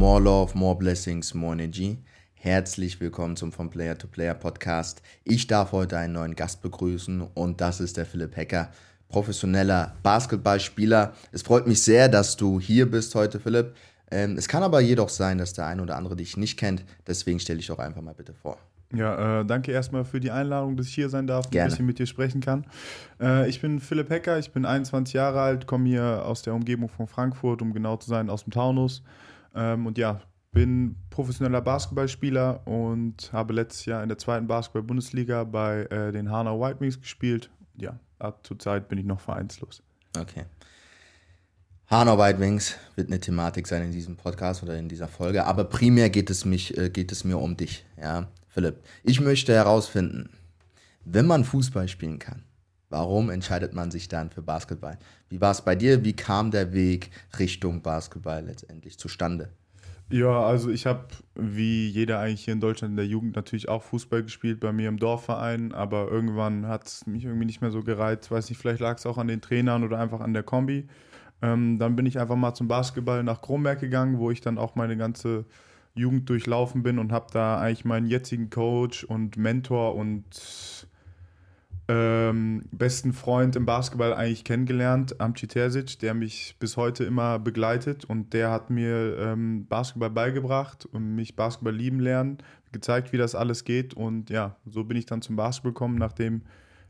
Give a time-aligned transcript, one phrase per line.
[0.00, 1.98] More Love, More Blessings, More Energy.
[2.32, 5.02] Herzlich willkommen zum From Player to Player Podcast.
[5.24, 8.70] Ich darf heute einen neuen Gast begrüßen und das ist der Philipp Hecker,
[9.10, 11.12] professioneller Basketballspieler.
[11.32, 13.74] Es freut mich sehr, dass du hier bist heute, Philipp.
[14.10, 16.82] Ähm, es kann aber jedoch sein, dass der eine oder andere dich nicht kennt.
[17.06, 18.56] Deswegen stelle ich doch einfach mal bitte vor.
[18.94, 21.66] Ja, äh, danke erstmal für die Einladung, dass ich hier sein darf und Gerne.
[21.66, 22.64] ein bisschen mit dir sprechen kann.
[23.20, 26.88] Äh, ich bin Philipp Hecker, ich bin 21 Jahre alt, komme hier aus der Umgebung
[26.88, 29.02] von Frankfurt, um genau zu sein, aus dem Taunus.
[29.54, 30.20] Ähm, und ja,
[30.52, 36.60] bin professioneller Basketballspieler und habe letztes Jahr in der zweiten Basketball-Bundesliga bei äh, den Hanau
[36.60, 37.50] White Wings gespielt.
[37.76, 37.98] Ja,
[38.42, 39.82] zurzeit bin ich noch vereinslos.
[40.18, 40.44] Okay.
[41.86, 45.64] Hanau White Wings wird eine Thematik sein in diesem Podcast oder in dieser Folge, aber
[45.64, 47.84] primär geht es, mich, äh, geht es mir um dich.
[48.00, 48.28] Ja?
[48.48, 50.30] Philipp, ich möchte herausfinden,
[51.04, 52.44] wenn man Fußball spielen kann,
[52.90, 54.98] warum entscheidet man sich dann für Basketball?
[55.28, 56.04] Wie war es bei dir?
[56.04, 59.50] Wie kam der Weg Richtung Basketball letztendlich zustande?
[60.12, 63.84] Ja, also ich habe wie jeder eigentlich hier in Deutschland in der Jugend natürlich auch
[63.84, 67.84] Fußball gespielt bei mir im Dorfverein, aber irgendwann hat es mich irgendwie nicht mehr so
[67.84, 68.28] gereizt.
[68.28, 70.88] Weiß nicht, vielleicht lag es auch an den Trainern oder einfach an der Kombi.
[71.42, 74.74] Ähm, dann bin ich einfach mal zum Basketball nach Kronberg gegangen, wo ich dann auch
[74.74, 75.44] meine ganze
[75.94, 80.88] Jugend durchlaufen bin und habe da eigentlich meinen jetzigen Coach und Mentor und
[81.90, 88.04] ähm, besten Freund im Basketball eigentlich kennengelernt, Amci Terzic, der mich bis heute immer begleitet
[88.04, 92.38] und der hat mir ähm, Basketball beigebracht und mich Basketball lieben lernen,
[92.70, 96.42] gezeigt, wie das alles geht und ja, so bin ich dann zum Basketball gekommen, nachdem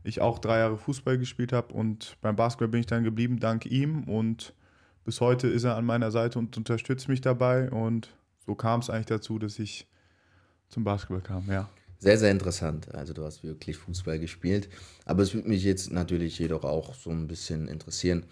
[0.03, 3.65] ich auch drei Jahre Fußball gespielt habe und beim Basketball bin ich dann geblieben, dank
[3.65, 4.53] ihm und
[5.03, 8.91] bis heute ist er an meiner Seite und unterstützt mich dabei und so kam es
[8.91, 9.87] eigentlich dazu, dass ich
[10.67, 11.69] zum Basketball kam, ja.
[12.03, 12.93] Sehr, sehr interessant.
[12.95, 14.69] Also du hast wirklich Fußball gespielt.
[15.05, 18.25] Aber es würde mich jetzt natürlich jedoch auch so ein bisschen interessieren.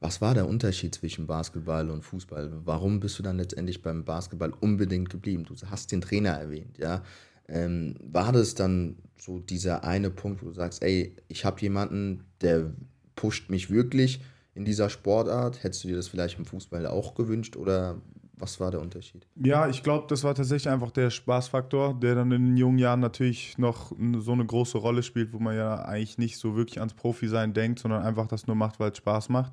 [0.00, 2.52] Was war der Unterschied zwischen Basketball und Fußball?
[2.66, 5.44] Warum bist du dann letztendlich beim Basketball unbedingt geblieben?
[5.44, 7.02] Du hast den Trainer erwähnt, ja.
[7.48, 12.24] Ähm, war das dann so dieser eine Punkt, wo du sagst, ey, ich habe jemanden,
[12.42, 12.72] der
[13.16, 14.22] pusht mich wirklich
[14.54, 15.64] in dieser Sportart?
[15.64, 18.00] Hättest du dir das vielleicht im Fußball auch gewünscht oder
[18.42, 19.24] was war der Unterschied?
[19.36, 22.98] Ja, ich glaube, das war tatsächlich einfach der Spaßfaktor, der dann in den jungen Jahren
[22.98, 26.92] natürlich noch so eine große Rolle spielt, wo man ja eigentlich nicht so wirklich ans
[26.92, 29.52] Profi-Sein denkt, sondern einfach das nur macht, weil es Spaß macht.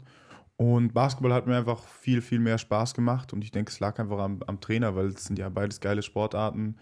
[0.58, 3.98] Und Basketball hat mir einfach viel, viel mehr Spaß gemacht und ich denke, es lag
[4.00, 6.76] einfach am, am Trainer, weil es sind ja beides geile Sportarten.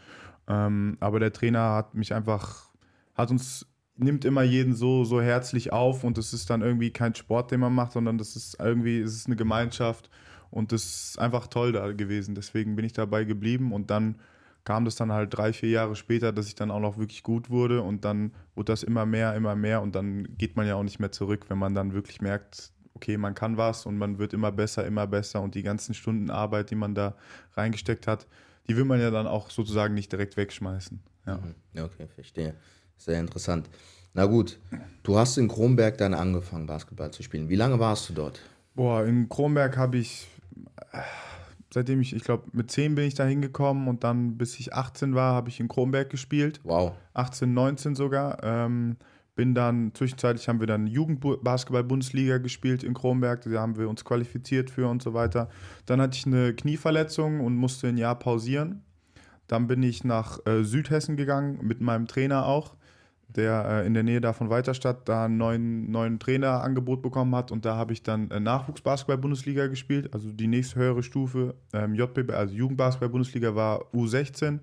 [0.48, 2.72] Ähm, aber der Trainer hat mich einfach,
[3.16, 7.16] hat uns nimmt immer jeden so, so herzlich auf und es ist dann irgendwie kein
[7.16, 10.10] Sport, den man macht, sondern das ist irgendwie, es ist eine Gemeinschaft
[10.52, 12.36] und das ist einfach toll da gewesen.
[12.36, 14.16] Deswegen bin ich dabei geblieben und dann
[14.64, 17.50] kam das dann halt drei, vier Jahre später, dass ich dann auch noch wirklich gut
[17.50, 20.84] wurde und dann wurde das immer mehr, immer mehr und dann geht man ja auch
[20.84, 24.34] nicht mehr zurück, wenn man dann wirklich merkt, okay, man kann was und man wird
[24.34, 27.16] immer besser, immer besser und die ganzen Stunden Arbeit, die man da
[27.54, 28.28] reingesteckt hat,
[28.68, 31.00] die will man ja dann auch sozusagen nicht direkt wegschmeißen.
[31.28, 31.38] Ja.
[31.38, 31.84] Mhm.
[31.84, 32.56] Okay, verstehe.
[32.98, 33.70] Sehr interessant.
[34.14, 34.60] Na gut,
[35.04, 37.50] du hast in Kronberg dann angefangen, Basketball zu spielen.
[37.50, 38.42] Wie lange warst du dort?
[38.74, 40.28] Boah, in Kronberg habe ich
[41.74, 45.16] seitdem ich, ich glaube, mit 10 bin ich da hingekommen und dann bis ich 18
[45.16, 46.60] war, habe ich in Kronberg gespielt.
[46.64, 46.94] Wow.
[47.14, 48.44] 18, 19 sogar.
[48.44, 48.98] Ähm,
[49.36, 54.72] bin dann, zwischenzeitlich haben wir dann Jugendbasketball-Bundesliga gespielt in Kronberg, da haben wir uns qualifiziert
[54.72, 55.50] für und so weiter.
[55.86, 58.82] Dann hatte ich eine Knieverletzung und musste ein Jahr pausieren.
[59.46, 62.76] Dann bin ich nach äh, Südhessen gegangen, mit meinem Trainer auch
[63.30, 67.52] der äh, in der Nähe da von Weiterstadt da einen neuen, neuen Trainerangebot bekommen hat
[67.52, 72.32] und da habe ich dann äh, Nachwuchsbasketball-Bundesliga gespielt, also die nächste höhere Stufe, ähm, JBB,
[72.32, 74.60] also Jugendbasketball-Bundesliga war U16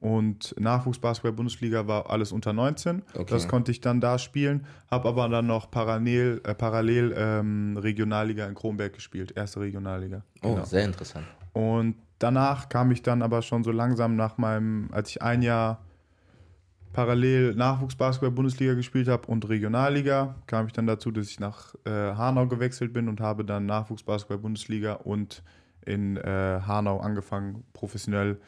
[0.00, 3.02] und Nachwuchsbasketball-Bundesliga war alles unter 19.
[3.12, 3.26] Okay.
[3.28, 8.46] Das konnte ich dann da spielen, habe aber dann noch parallel, äh, parallel ähm, Regionalliga
[8.46, 10.22] in Kronberg gespielt, erste Regionalliga.
[10.42, 10.64] Oh, genau.
[10.64, 11.26] sehr interessant.
[11.52, 15.80] Und danach kam ich dann aber schon so langsam nach meinem, als ich ein Jahr
[16.92, 22.46] parallel Nachwuchsbasketball-Bundesliga gespielt habe und Regionalliga, kam ich dann dazu, dass ich nach äh, Hanau
[22.46, 25.42] gewechselt bin und habe dann Nachwuchsbasketball-Bundesliga und
[25.86, 28.40] in äh, Hanau angefangen, professionell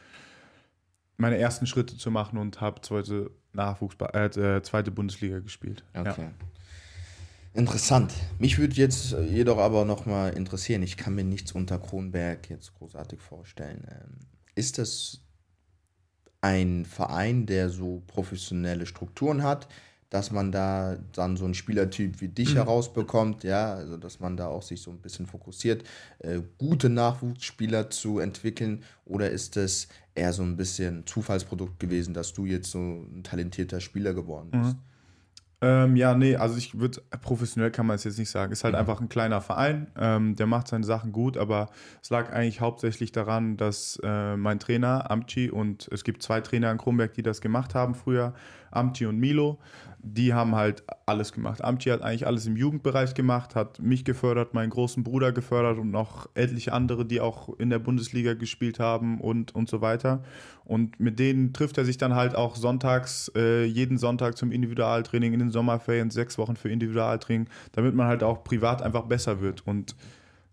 [1.17, 5.85] meine ersten Schritte zu machen und habe zweite, äh, äh, zweite Bundesliga gespielt.
[5.95, 6.23] Okay.
[6.23, 6.31] Ja.
[7.55, 8.15] Interessant.
[8.39, 13.21] Mich würde jetzt jedoch aber nochmal interessieren, ich kann mir nichts unter Kronberg jetzt großartig
[13.21, 13.87] vorstellen.
[13.91, 14.19] Ähm,
[14.55, 15.21] ist das
[16.43, 19.69] ein Verein, der so professionelle Strukturen hat,
[20.11, 22.59] dass man da dann so einen Spielertyp wie dich mhm.
[22.59, 25.85] herausbekommt, ja, also dass man da auch sich so ein bisschen fokussiert,
[26.19, 32.35] äh, gute Nachwuchsspieler zu entwickeln, oder ist es eher so ein bisschen Zufallsprodukt gewesen, dass
[32.35, 34.75] du jetzt so ein talentierter Spieler geworden bist?
[34.75, 34.92] Mhm.
[35.65, 38.53] Ähm, ja, nee, also ich würde, professionell kann man es jetzt nicht sagen.
[38.53, 38.81] Ist halt mhm.
[38.81, 41.69] einfach ein kleiner Verein, ähm, der macht seine Sachen gut, aber
[42.03, 46.73] es lag eigentlich hauptsächlich daran, dass äh, mein Trainer, Amci, und es gibt zwei Trainer
[46.73, 48.35] in Kronberg, die das gemacht haben früher,
[48.73, 49.59] Amci und Milo,
[50.05, 51.63] die haben halt alles gemacht.
[51.63, 55.91] Amci hat eigentlich alles im Jugendbereich gemacht, hat mich gefördert, meinen großen Bruder gefördert und
[55.91, 60.25] noch etliche andere, die auch in der Bundesliga gespielt haben und, und so weiter.
[60.65, 65.33] Und mit denen trifft er sich dann halt auch sonntags, äh, jeden Sonntag zum Individualtraining,
[65.35, 69.67] in den Sommerferien, sechs Wochen für Individualtraining, damit man halt auch privat einfach besser wird.
[69.67, 69.95] Und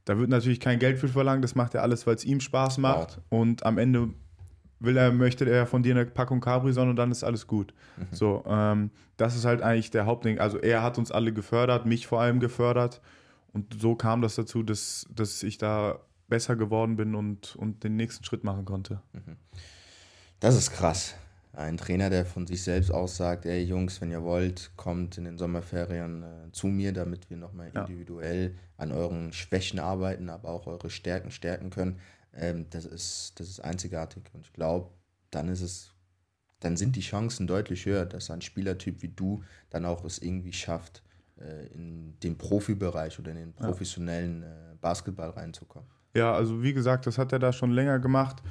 [0.06, 2.77] da wird natürlich kein Geld für verlangt, das macht er alles, weil es ihm Spaß
[2.77, 3.18] macht.
[3.30, 3.42] Wow.
[3.42, 4.10] Und am Ende
[4.79, 7.73] will er, möchte er von dir eine Packung Capri-Sonne und dann ist alles gut.
[7.97, 8.07] Mhm.
[8.11, 10.39] So, ähm, das ist halt eigentlich der Hauptding.
[10.39, 13.01] Also er hat uns alle gefördert, mich vor allem gefördert.
[13.51, 17.95] Und so kam das dazu, dass, dass ich da besser geworden bin und, und den
[17.95, 19.01] nächsten Schritt machen konnte.
[19.13, 19.35] Mhm.
[20.39, 21.15] Das ist krass.
[21.51, 25.25] Ein Trainer, der von sich selbst aus sagt, ey Jungs, wenn ihr wollt, kommt in
[25.25, 27.81] den Sommerferien äh, zu mir, damit wir nochmal ja.
[27.81, 31.99] individuell an euren Schwächen arbeiten, aber auch eure Stärken stärken können
[32.33, 34.23] ähm, das, ist, das ist einzigartig.
[34.33, 34.89] Und ich glaube,
[35.31, 35.93] dann ist es,
[36.59, 40.53] dann sind die Chancen deutlich höher, dass ein Spielertyp wie du dann auch es irgendwie
[40.53, 41.03] schafft,
[41.39, 45.89] äh, in den Profibereich oder in den professionellen äh, Basketball reinzukommen.
[46.15, 48.41] Ja, also wie gesagt, das hat er da schon länger gemacht,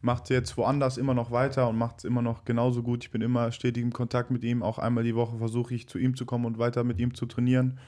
[0.00, 3.04] macht jetzt woanders immer noch weiter und macht es immer noch genauso gut.
[3.04, 4.62] Ich bin immer stetig im Kontakt mit ihm.
[4.62, 7.26] Auch einmal die Woche versuche ich zu ihm zu kommen und weiter mit ihm zu
[7.26, 7.78] trainieren.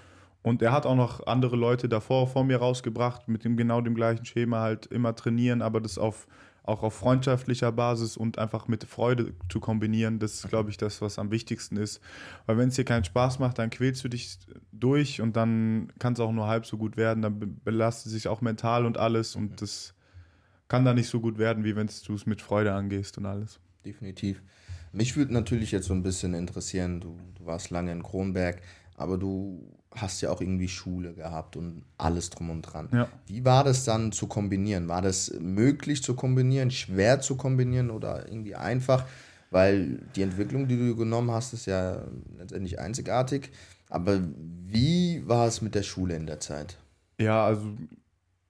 [0.42, 3.94] Und er hat auch noch andere Leute davor vor mir rausgebracht, mit dem genau dem
[3.94, 6.26] gleichen Schema halt immer trainieren, aber das auf,
[6.62, 11.02] auch auf freundschaftlicher Basis und einfach mit Freude zu kombinieren, das ist, glaube ich, das,
[11.02, 12.00] was am wichtigsten ist.
[12.46, 14.38] Weil wenn es dir keinen Spaß macht, dann quälst du dich
[14.72, 18.40] durch und dann kann es auch nur halb so gut werden, dann belastet sich auch
[18.40, 19.94] mental und alles und das
[20.68, 23.60] kann dann nicht so gut werden, wie wenn du es mit Freude angehst und alles.
[23.84, 24.42] Definitiv.
[24.92, 28.62] Mich würde natürlich jetzt so ein bisschen interessieren, du, du warst lange in Kronberg,
[28.96, 32.88] aber du hast ja auch irgendwie Schule gehabt und alles drum und dran.
[32.92, 33.08] Ja.
[33.26, 34.88] Wie war das dann zu kombinieren?
[34.88, 39.04] War das möglich zu kombinieren, schwer zu kombinieren oder irgendwie einfach?
[39.50, 42.04] Weil die Entwicklung, die du genommen hast, ist ja
[42.38, 43.50] letztendlich einzigartig.
[43.88, 44.20] Aber
[44.66, 46.78] wie war es mit der Schule in der Zeit?
[47.18, 47.66] Ja, also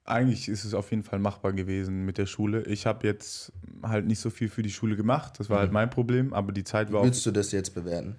[0.05, 2.65] eigentlich ist es auf jeden Fall machbar gewesen mit der Schule.
[2.65, 3.53] Ich habe jetzt
[3.83, 5.39] halt nicht so viel für die Schule gemacht.
[5.39, 5.77] Das war halt mhm.
[5.77, 8.17] halt mein Problem, aber die Zeit war Wie willst du das jetzt bewerten?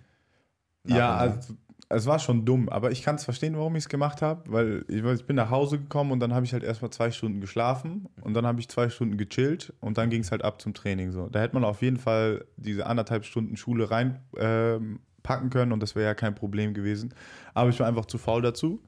[0.88, 1.54] ja, also
[1.94, 4.86] es war schon dumm, aber ich kann es verstehen, warum ich es gemacht habe, weil
[4.88, 8.08] ich, ich, bin nach Hause gekommen und dann habe ich halt erstmal zwei Stunden geschlafen
[8.22, 11.12] und dann habe ich zwei Stunden gechillt und dann ging es halt ab zum Training.
[11.12, 11.28] So.
[11.30, 15.82] Da hätte man auf jeden Fall diese anderthalb Stunden Schule reinpacken ähm, äh, können und
[15.82, 17.14] das wäre ja kein Problem gewesen.
[17.54, 18.82] Aber ich war einfach zu faul dazu.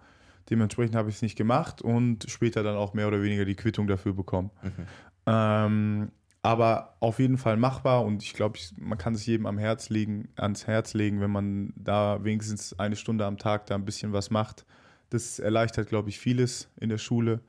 [0.50, 3.88] Dementsprechend habe ich es nicht gemacht und später dann auch mehr oder weniger die Quittung
[3.88, 4.52] dafür bekommen.
[4.62, 4.72] Mhm.
[5.26, 6.12] Ähm,
[6.44, 10.28] aber auf jeden Fall machbar und ich glaube, man kann es jedem am Herz legen,
[10.36, 14.30] ans Herz legen, wenn man da wenigstens eine Stunde am Tag da ein bisschen was
[14.30, 14.66] macht.
[15.10, 17.40] Das erleichtert, glaube ich, vieles in der Schule.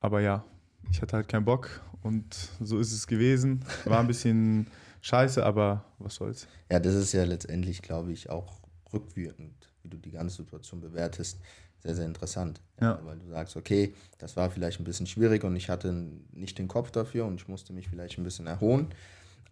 [0.00, 0.44] Aber ja,
[0.90, 3.64] ich hatte halt keinen Bock und so ist es gewesen.
[3.84, 4.66] War ein bisschen
[5.00, 6.48] scheiße, aber was soll's.
[6.72, 8.62] Ja, das ist ja letztendlich, glaube ich, auch
[8.92, 9.54] rückwirkend,
[9.84, 11.38] wie du die ganze Situation bewertest
[11.82, 12.60] sehr, sehr interessant.
[12.80, 13.00] Ja.
[13.04, 15.92] Weil du sagst, okay, das war vielleicht ein bisschen schwierig und ich hatte
[16.32, 18.88] nicht den Kopf dafür und ich musste mich vielleicht ein bisschen erholen.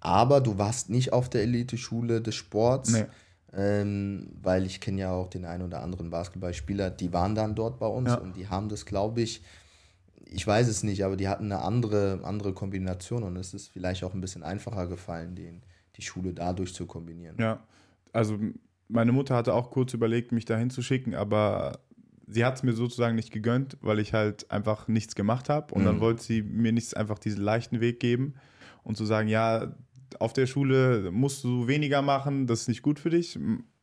[0.00, 2.92] Aber du warst nicht auf der Elite-Schule des Sports.
[2.92, 3.06] Nee.
[3.52, 7.80] Ähm, weil ich kenne ja auch den einen oder anderen Basketballspieler, die waren dann dort
[7.80, 8.14] bei uns ja.
[8.14, 9.42] und die haben das, glaube ich,
[10.24, 14.04] ich weiß es nicht, aber die hatten eine andere, andere Kombination und es ist vielleicht
[14.04, 15.62] auch ein bisschen einfacher gefallen, den,
[15.96, 17.34] die Schule dadurch zu kombinieren.
[17.40, 17.64] Ja,
[18.12, 18.38] also
[18.86, 21.80] meine Mutter hatte auch kurz überlegt, mich dahin zu schicken, aber
[22.30, 25.74] sie hat es mir sozusagen nicht gegönnt, weil ich halt einfach nichts gemacht habe.
[25.74, 25.86] Und mhm.
[25.86, 28.34] dann wollte sie mir nicht einfach diesen leichten Weg geben
[28.82, 29.74] und zu sagen, ja,
[30.18, 33.38] auf der Schule musst du weniger machen, das ist nicht gut für dich.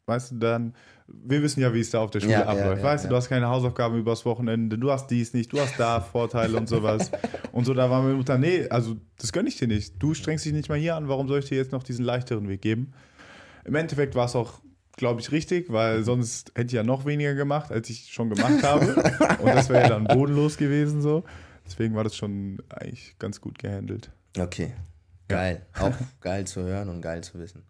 [0.06, 0.74] Weißt du, dann,
[1.08, 2.82] wir wissen ja, wie es da auf der Schule ja, abläuft.
[2.82, 5.60] Ja, weißt ja, du, du hast keine Hausaufgaben übers Wochenende, du hast dies nicht, du
[5.60, 7.12] hast da Vorteile und sowas.
[7.52, 10.02] Und so, da war meine Mutter, nee, also das gönne ich dir nicht.
[10.02, 12.48] Du strengst dich nicht mal hier an, warum soll ich dir jetzt noch diesen leichteren
[12.48, 12.94] Weg geben?
[13.66, 14.62] Im Endeffekt war es auch
[14.98, 18.64] glaube ich, richtig, weil sonst hätte ich ja noch weniger gemacht, als ich schon gemacht
[18.64, 18.96] habe.
[19.42, 21.24] Und das wäre ja dann bodenlos gewesen so.
[21.66, 24.12] Deswegen war das schon eigentlich ganz gut gehandelt.
[24.38, 24.74] Okay.
[25.28, 25.66] Geil.
[25.76, 25.88] Ja.
[25.88, 27.64] Auch geil zu hören und geil zu wissen.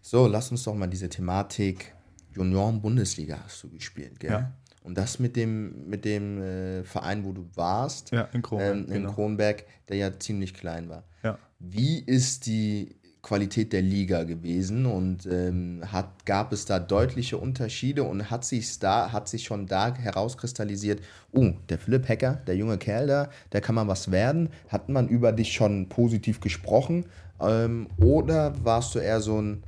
[0.00, 1.94] So, lass uns doch mal diese Thematik
[2.34, 4.30] Junioren-Bundesliga hast du gespielt, gell?
[4.30, 4.52] Ja.
[4.82, 8.86] Und das mit dem, mit dem äh, Verein, wo du warst, ja, in Kronberg, ähm,
[8.86, 9.12] in genau.
[9.12, 11.04] Kronberg, der ja ziemlich klein war.
[11.22, 11.38] Ja.
[11.58, 18.04] Wie ist die Qualität der Liga gewesen und ähm, hat, gab es da deutliche Unterschiede
[18.04, 21.02] und hat sich da, hat sich schon da herauskristallisiert,
[21.32, 24.50] oh, der Philipp Hecker, der junge Kerl da, der kann mal was werden.
[24.68, 27.06] Hat man über dich schon positiv gesprochen?
[27.40, 29.64] Ähm, oder warst du eher so ein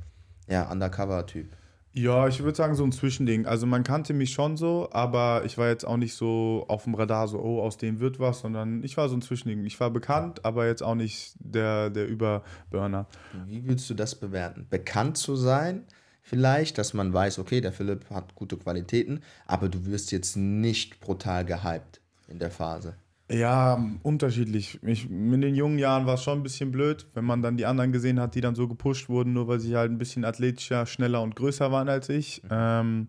[0.47, 1.47] ja, Undercover-Typ?
[1.93, 3.47] Ja, ich würde sagen, so ein Zwischending.
[3.47, 6.93] Also man kannte mich schon so, aber ich war jetzt auch nicht so auf dem
[6.93, 9.65] Radar, so, oh, aus dem wird was, sondern ich war so ein Zwischending.
[9.65, 13.07] Ich war bekannt, aber jetzt auch nicht der, der Überburner.
[13.47, 14.67] Wie würdest du das bewerten?
[14.69, 15.85] Bekannt zu sein,
[16.21, 20.99] vielleicht, dass man weiß, okay, der Philipp hat gute Qualitäten, aber du wirst jetzt nicht
[20.99, 22.95] brutal gehypt in der Phase.
[23.29, 24.79] Ja, unterschiedlich.
[24.83, 27.65] Ich, in den jungen Jahren war es schon ein bisschen blöd, wenn man dann die
[27.65, 30.85] anderen gesehen hat, die dann so gepusht wurden, nur weil sie halt ein bisschen athletischer,
[30.85, 32.41] schneller und größer waren als ich.
[32.43, 32.49] Mhm.
[32.51, 33.07] Ähm,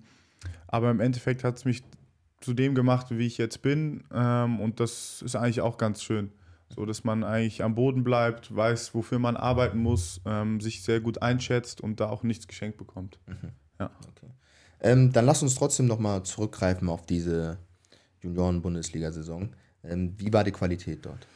[0.67, 1.85] aber im Endeffekt hat es mich
[2.41, 4.05] zu dem gemacht, wie ich jetzt bin.
[4.13, 6.33] Ähm, und das ist eigentlich auch ganz schön.
[6.75, 11.01] So, dass man eigentlich am Boden bleibt, weiß, wofür man arbeiten muss, ähm, sich sehr
[11.01, 13.19] gut einschätzt und da auch nichts geschenkt bekommt.
[13.27, 13.53] Mhm.
[13.81, 13.91] Ja.
[14.09, 14.33] Okay.
[14.81, 17.59] Ähm, dann lass uns trotzdem nochmal zurückgreifen auf diese
[18.23, 19.51] Junioren-Bundesliga-Saison.
[19.89, 21.27] Ähm, wie war die Qualität dort?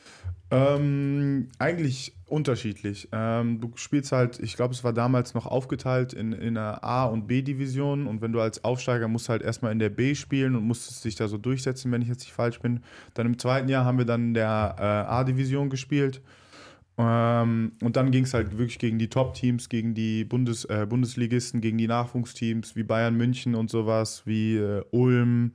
[0.53, 3.09] Ähm, eigentlich unterschiedlich.
[3.11, 7.07] Ähm, du spielst halt, ich glaube, es war damals noch aufgeteilt in, in einer A-
[7.07, 10.65] und B-Division und wenn du als Aufsteiger musst halt erstmal in der B spielen und
[10.67, 12.81] musstest dich da so durchsetzen, wenn ich jetzt nicht falsch bin.
[13.15, 16.21] Dann im zweiten Jahr haben wir dann in der äh, A-Division gespielt.
[16.99, 21.63] Ähm, und dann ging es halt wirklich gegen die Top-Teams, gegen die Bundes, äh, Bundesligisten,
[21.63, 25.53] gegen die Nachwuchsteams wie Bayern München und sowas, wie äh, Ulm,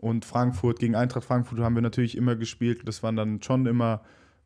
[0.00, 2.80] und Frankfurt gegen Eintracht Frankfurt haben wir natürlich immer gespielt.
[2.86, 4.00] Das waren dann schon immer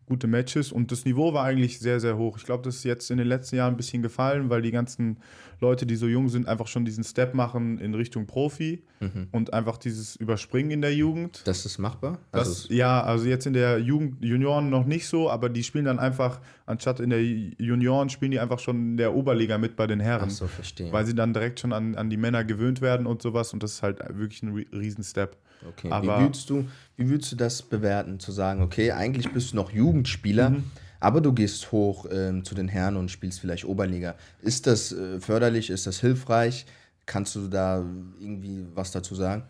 [0.06, 2.36] gute Matches und das Niveau war eigentlich sehr, sehr hoch.
[2.36, 5.18] Ich glaube, das ist jetzt in den letzten Jahren ein bisschen gefallen, weil die ganzen
[5.60, 9.28] Leute, die so jung sind, einfach schon diesen Step machen in Richtung Profi mhm.
[9.32, 11.42] und einfach dieses Überspringen in der Jugend.
[11.46, 12.18] Das ist machbar?
[12.32, 15.86] Das, also ja, also jetzt in der Jugend, Junioren noch nicht so, aber die spielen
[15.86, 19.86] dann einfach, anstatt in der Junioren, spielen die einfach schon in der Oberliga mit bei
[19.86, 20.28] den Herren.
[20.28, 20.92] Ach so, verstehe.
[20.92, 23.72] Weil sie dann direkt schon an, an die Männer gewöhnt werden und sowas und das
[23.72, 25.36] ist halt wirklich ein Riesenstep.
[25.68, 26.66] Okay, aber wie, würdest du,
[26.96, 30.64] wie würdest du das bewerten, zu sagen, okay, eigentlich bist du noch Jugendspieler, mhm.
[31.00, 34.14] aber du gehst hoch ähm, zu den Herren und spielst vielleicht Oberliga.
[34.42, 36.66] Ist das äh, förderlich, ist das hilfreich?
[37.06, 37.84] Kannst du da
[38.18, 39.44] irgendwie was dazu sagen?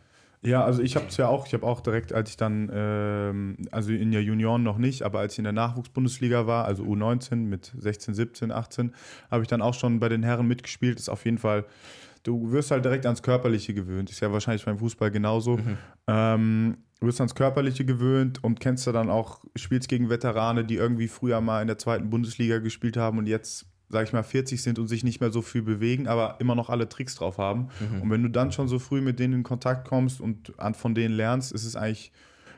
[0.45, 3.57] Ja, also ich habe es ja auch, ich habe auch direkt, als ich dann, ähm,
[3.71, 7.37] also in der Junioren noch nicht, aber als ich in der Nachwuchsbundesliga war, also U19
[7.37, 8.93] mit 16, 17, 18,
[9.31, 10.99] habe ich dann auch schon bei den Herren mitgespielt.
[10.99, 11.65] Ist auf jeden Fall
[12.25, 14.11] du wirst halt direkt ans Körperliche gewöhnt.
[14.11, 15.59] Ist ja wahrscheinlich beim Fußball genauso.
[15.59, 15.79] Mhm.
[16.09, 20.75] Ähm, du wirst ans Körperliche gewöhnt und kennst du dann auch, spielst gegen Veterane, die
[20.75, 24.63] irgendwie früher mal in der zweiten Bundesliga gespielt haben und jetzt, sag ich mal, 40
[24.63, 27.69] sind und sich nicht mehr so viel bewegen, aber immer noch alle Tricks drauf haben.
[27.79, 28.03] Mhm.
[28.03, 31.15] Und wenn du dann schon so früh mit denen in Kontakt kommst und von denen
[31.15, 32.11] lernst, ist es eigentlich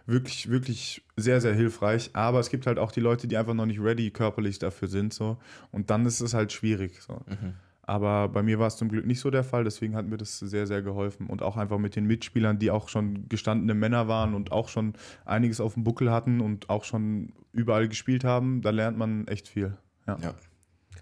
[0.06, 2.10] wirklich, wirklich sehr, sehr hilfreich.
[2.12, 5.12] Aber es gibt halt auch die Leute, die einfach noch nicht ready körperlich dafür sind.
[5.12, 5.38] So.
[5.72, 7.02] Und dann ist es halt schwierig.
[7.02, 7.22] So.
[7.26, 7.54] Mhm.
[7.86, 10.38] Aber bei mir war es zum Glück nicht so der Fall, deswegen hat mir das
[10.40, 11.28] sehr, sehr geholfen.
[11.28, 14.94] Und auch einfach mit den Mitspielern, die auch schon gestandene Männer waren und auch schon
[15.24, 19.48] einiges auf dem Buckel hatten und auch schon überall gespielt haben, da lernt man echt
[19.48, 19.76] viel.
[20.06, 20.34] Ja, ja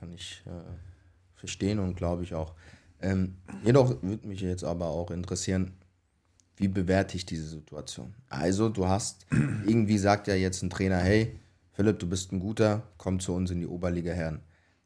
[0.05, 0.51] kann ich äh,
[1.35, 2.55] verstehen und glaube ich auch.
[3.01, 5.73] Ähm, jedoch würde mich jetzt aber auch interessieren,
[6.57, 8.15] wie bewerte ich diese Situation?
[8.29, 9.27] Also, du hast,
[9.67, 11.39] irgendwie sagt ja jetzt ein Trainer, hey,
[11.73, 14.41] Philipp, du bist ein guter, komm zu uns in die Oberliga Herren.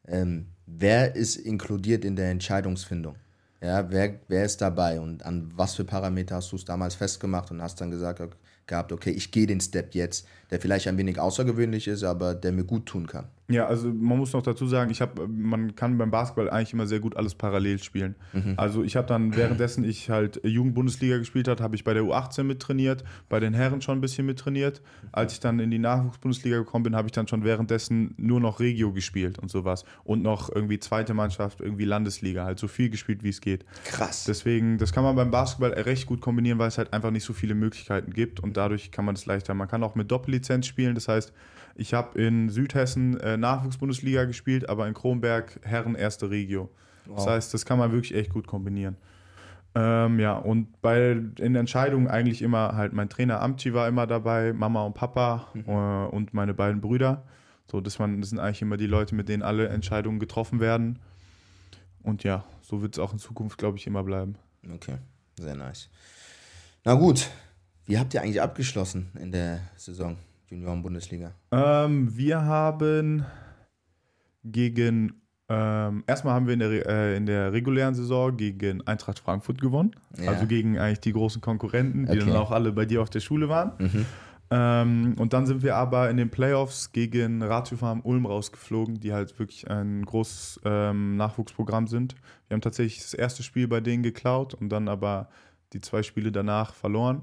[0.09, 3.15] Ähm, wer ist inkludiert in der Entscheidungsfindung?
[3.61, 7.51] Ja, wer, wer ist dabei und an was für Parameter hast du es damals festgemacht
[7.51, 8.21] und hast dann gesagt
[8.67, 12.53] gehabt, okay, ich gehe den Step jetzt, der vielleicht ein wenig außergewöhnlich ist, aber der
[12.53, 13.27] mir gut tun kann.
[13.49, 16.85] Ja, also man muss noch dazu sagen, ich habe, man kann beim Basketball eigentlich immer
[16.85, 18.15] sehr gut alles parallel spielen.
[18.31, 18.53] Mhm.
[18.57, 22.43] Also ich habe dann währenddessen ich halt Jugendbundesliga gespielt habe, habe ich bei der U18
[22.43, 24.81] mittrainiert, bei den Herren schon ein bisschen mittrainiert.
[25.11, 28.59] Als ich dann in die Nachwuchsbundesliga gekommen bin, habe ich dann schon währenddessen nur noch
[28.59, 33.23] Regio gespielt und sowas und noch irgendwie zweite Mannschaft, irgendwie Landesliga, halt so viel gespielt
[33.23, 33.65] wie es geht.
[33.83, 34.25] Krass.
[34.25, 37.33] Deswegen, das kann man beim Basketball recht gut kombinieren, weil es halt einfach nicht so
[37.33, 39.55] viele Möglichkeiten gibt und dadurch kann man es leichter.
[39.55, 41.33] Man kann auch mit Doppellizenz spielen, das heißt
[41.79, 46.69] ich habe in Südhessen äh, Nachwuchsbundesliga gespielt, aber in Kronberg Herren erste Regio.
[47.05, 47.17] Wow.
[47.17, 48.97] Das heißt, das kann man wirklich echt gut kombinieren.
[49.75, 54.51] Ähm, ja, und bei in Entscheidungen eigentlich immer halt mein Trainer Amti war immer dabei,
[54.51, 55.63] Mama und Papa mhm.
[55.67, 57.23] äh, und meine beiden Brüder.
[57.71, 60.99] So, das, man, das sind eigentlich immer die Leute, mit denen alle Entscheidungen getroffen werden.
[62.01, 64.35] Und ja, so wird es auch in Zukunft, glaube ich, immer bleiben.
[64.73, 64.95] Okay,
[65.39, 65.89] sehr nice.
[66.83, 67.29] Na gut,
[67.85, 70.17] wie habt ihr eigentlich abgeschlossen in der Saison?
[70.49, 71.33] Junioren-Bundesliga?
[71.51, 73.25] Ähm, wir haben
[74.43, 79.61] gegen, ähm, erstmal haben wir in der, äh, in der regulären Saison gegen Eintracht Frankfurt
[79.61, 79.95] gewonnen.
[80.17, 80.31] Ja.
[80.31, 82.31] Also gegen eigentlich die großen Konkurrenten, die okay.
[82.31, 83.73] dann auch alle bei dir auf der Schule waren.
[83.77, 84.05] Mhm.
[84.51, 89.13] Ähm, und dann sind wir aber in den Playoffs gegen Ratio Farm Ulm rausgeflogen, die
[89.13, 92.15] halt wirklich ein großes ähm, Nachwuchsprogramm sind.
[92.47, 95.29] Wir haben tatsächlich das erste Spiel bei denen geklaut und dann aber
[95.73, 97.21] die zwei Spiele danach verloren.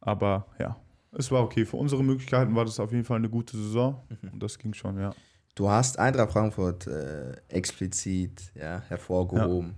[0.00, 0.76] Aber ja,
[1.12, 1.64] es war okay.
[1.64, 4.02] Für unsere Möglichkeiten war das auf jeden Fall eine gute Saison.
[4.08, 4.30] Mhm.
[4.32, 5.14] Und das ging schon, ja.
[5.54, 9.74] Du hast Eintracht Frankfurt äh, explizit ja, hervorgehoben.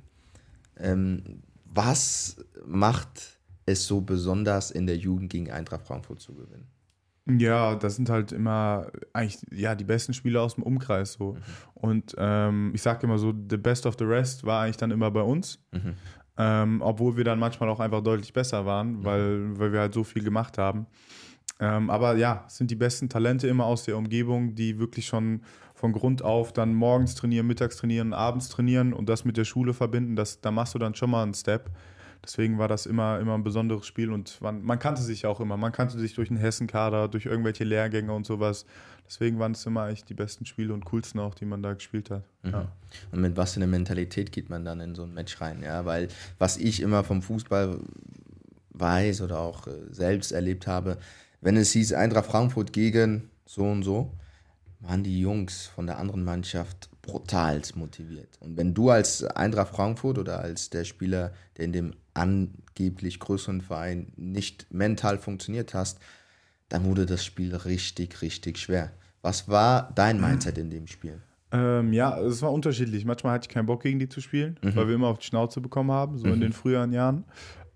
[0.76, 6.68] Ähm, was macht es so besonders in der Jugend gegen Eintracht Frankfurt zu gewinnen?
[7.26, 11.32] Ja, das sind halt immer eigentlich ja die besten Spieler aus dem Umkreis so.
[11.32, 11.38] Mhm.
[11.74, 15.10] Und ähm, ich sage immer so, the best of the rest war eigentlich dann immer
[15.10, 15.58] bei uns.
[15.72, 15.94] Mhm.
[16.36, 20.02] Ähm, obwohl wir dann manchmal auch einfach deutlich besser waren, weil, weil wir halt so
[20.02, 20.86] viel gemacht haben.
[21.60, 25.42] Ähm, aber ja, es sind die besten Talente immer aus der Umgebung, die wirklich schon
[25.74, 29.74] von Grund auf dann morgens trainieren, mittags trainieren, abends trainieren und das mit der Schule
[29.74, 30.16] verbinden.
[30.16, 31.70] Das, da machst du dann schon mal einen Step.
[32.24, 35.56] Deswegen war das immer, immer ein besonderes Spiel und man, man kannte sich auch immer.
[35.56, 38.64] Man kannte sich durch den Hessenkader, durch irgendwelche Lehrgänge und sowas.
[39.06, 42.10] Deswegen waren es immer eigentlich die besten Spiele und coolsten auch, die man da gespielt
[42.10, 42.24] hat.
[42.42, 42.50] Mhm.
[42.50, 42.72] Ja.
[43.12, 45.62] Und mit was für einer Mentalität geht man dann in so ein Match rein?
[45.62, 47.78] Ja, weil was ich immer vom Fußball
[48.70, 50.98] weiß oder auch äh, selbst erlebt habe,
[51.40, 54.10] wenn es hieß Eintracht Frankfurt gegen so und so,
[54.80, 58.38] waren die Jungs von der anderen Mannschaft brutal motiviert.
[58.40, 63.60] Und wenn du als Eintracht Frankfurt oder als der Spieler, der in dem angeblich größeren
[63.60, 65.98] Verein nicht mental funktioniert hast,
[66.68, 68.92] dann wurde das Spiel richtig, richtig schwer.
[69.22, 71.20] Was war dein Mindset in dem Spiel?
[71.52, 73.04] Ähm, ja, es war unterschiedlich.
[73.04, 74.74] Manchmal hatte ich keinen Bock, gegen die zu spielen, mhm.
[74.74, 76.34] weil wir immer auf die Schnauze bekommen haben, so mhm.
[76.34, 77.24] in den früheren Jahren.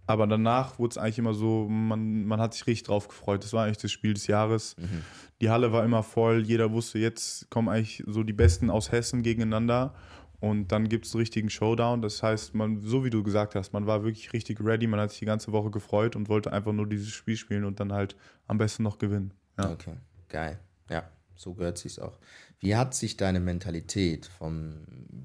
[0.08, 3.44] Aber danach wurde es eigentlich immer so, man, man hat sich richtig drauf gefreut.
[3.44, 4.74] Das war eigentlich das Spiel des Jahres.
[4.78, 5.02] Mhm.
[5.40, 6.42] Die Halle war immer voll.
[6.42, 9.94] Jeder wusste, jetzt kommen eigentlich so die Besten aus Hessen gegeneinander.
[10.40, 12.00] Und dann gibt es einen richtigen Showdown.
[12.00, 14.86] Das heißt, man, so wie du gesagt hast, man war wirklich richtig ready.
[14.86, 17.80] Man hat sich die ganze Woche gefreut und wollte einfach nur dieses Spiel spielen und
[17.80, 18.16] dann halt
[18.46, 19.34] am besten noch gewinnen.
[19.58, 19.72] Ja.
[19.72, 19.94] Okay,
[20.28, 20.60] geil.
[20.88, 22.18] Ja, so gehört sich auch.
[22.60, 24.74] Wie hat sich deine Mentalität vom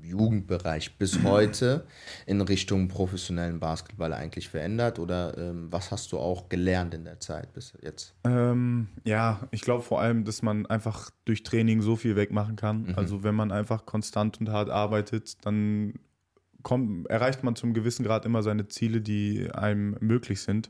[0.03, 1.87] Jugendbereich bis heute
[2.27, 4.99] in Richtung professionellen Basketball eigentlich verändert?
[4.99, 8.13] Oder ähm, was hast du auch gelernt in der Zeit bis jetzt?
[8.23, 12.83] Ähm, ja, ich glaube vor allem, dass man einfach durch Training so viel wegmachen kann.
[12.83, 12.95] Mhm.
[12.95, 15.95] Also wenn man einfach konstant und hart arbeitet, dann
[16.61, 20.69] kommt, erreicht man zum gewissen Grad immer seine Ziele, die einem möglich sind.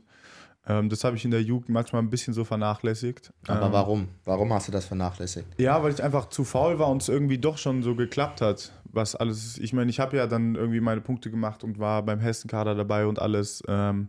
[0.66, 3.32] Ähm, das habe ich in der Jugend manchmal ein bisschen so vernachlässigt.
[3.46, 4.08] Aber ähm, warum?
[4.24, 5.46] Warum hast du das vernachlässigt?
[5.58, 8.72] Ja, weil ich einfach zu faul war und es irgendwie doch schon so geklappt hat.
[8.84, 12.20] Was alles, ich meine, ich habe ja dann irgendwie meine Punkte gemacht und war beim
[12.20, 13.62] Hessenkader dabei und alles.
[13.68, 14.08] Ähm,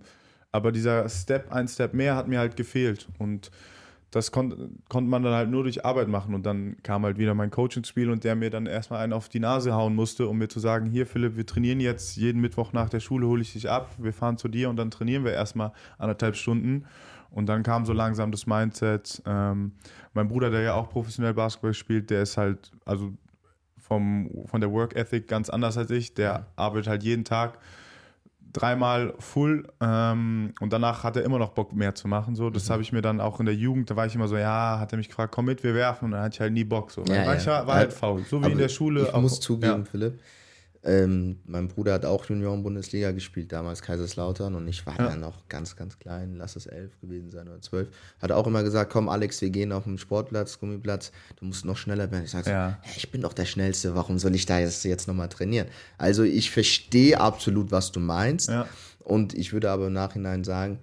[0.51, 3.09] aber dieser Step, ein Step mehr hat mir halt gefehlt.
[3.19, 3.51] Und
[4.15, 6.33] das konnte konnt man dann halt nur durch Arbeit machen.
[6.33, 9.11] Und dann kam halt wieder mein Coach ins Spiel und der mir dann erstmal einen
[9.11, 12.39] auf die Nase hauen musste, um mir zu sagen, hier Philipp, wir trainieren jetzt jeden
[12.39, 15.25] Mittwoch nach der Schule, hole ich dich ab, wir fahren zu dir und dann trainieren
[15.25, 16.85] wir erstmal anderthalb Stunden.
[17.29, 19.21] Und dann kam so langsam das Mindset.
[19.25, 19.73] Ähm,
[20.13, 23.11] mein Bruder, der ja auch professionell Basketball spielt, der ist halt, also
[23.77, 26.13] vom, von der Work Ethic ganz anders als ich.
[26.13, 27.59] Der arbeitet halt jeden Tag
[28.55, 32.35] dreimal full ähm, und danach hat er immer noch Bock mehr zu machen.
[32.35, 32.73] So, das mhm.
[32.73, 34.93] habe ich mir dann auch in der Jugend, da war ich immer so, ja, hat
[34.93, 36.91] er mich gefragt, komm mit, wir werfen und dann hatte ich halt nie Bock.
[36.91, 37.03] So.
[37.05, 37.35] Ja, ja.
[37.35, 39.03] Ich war, war halt faul, so wie in der Schule.
[39.03, 39.85] Ich auch, muss zugeben.
[39.85, 40.19] Philipp,
[40.85, 45.09] ähm, mein Bruder hat auch Junioren-Bundesliga gespielt, damals Kaiserslautern und ich war ja.
[45.09, 47.89] ja noch ganz, ganz klein, lass es elf gewesen sein oder zwölf.
[48.21, 51.77] Hat auch immer gesagt, komm Alex, wir gehen auf den Sportplatz, Gummiplatz, du musst noch
[51.77, 52.25] schneller werden.
[52.25, 52.77] Ich sage ja.
[52.81, 55.67] hey, ich bin doch der Schnellste, warum soll ich da jetzt, jetzt nochmal trainieren?
[55.97, 58.67] Also ich verstehe absolut, was du meinst ja.
[58.99, 60.79] und ich würde aber im Nachhinein sagen,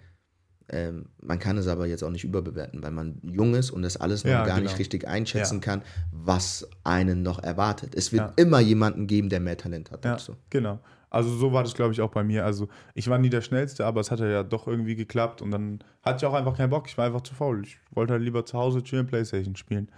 [0.73, 3.97] ähm, man kann es aber jetzt auch nicht überbewerten, weil man jung ist und das
[3.97, 4.69] alles noch ja, gar genau.
[4.69, 5.61] nicht richtig einschätzen ja.
[5.61, 7.95] kann, was einen noch erwartet.
[7.95, 8.33] Es wird ja.
[8.37, 10.05] immer jemanden geben, der mehr Talent hat.
[10.05, 10.37] Ja, so.
[10.51, 10.81] Genau.
[11.11, 12.47] Also so war das, glaube ich, auch bei mir.
[12.47, 15.85] Also ich war nie der Schnellste, aber es hat ja doch irgendwie geklappt und dann
[16.03, 16.87] hatte ich auch einfach keinen Bock.
[16.87, 17.63] Ich war einfach zu faul.
[17.65, 19.91] Ich wollte halt lieber zu Hause chillen, Playstation spielen.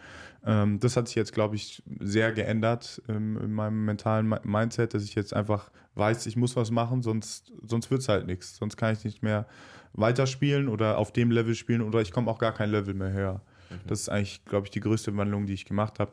[0.45, 5.05] Ähm, das hat sich jetzt, glaube ich, sehr geändert ähm, in meinem mentalen Mindset, dass
[5.05, 8.57] ich jetzt einfach weiß, ich muss was machen, sonst, sonst wird es halt nichts.
[8.57, 9.47] Sonst kann ich nicht mehr
[9.94, 13.40] weiterspielen oder auf dem Level spielen oder ich komme auch gar kein Level mehr höher.
[13.70, 13.76] Mhm.
[13.87, 16.12] Das ist eigentlich, glaube ich, die größte Wandlung, die ich gemacht habe.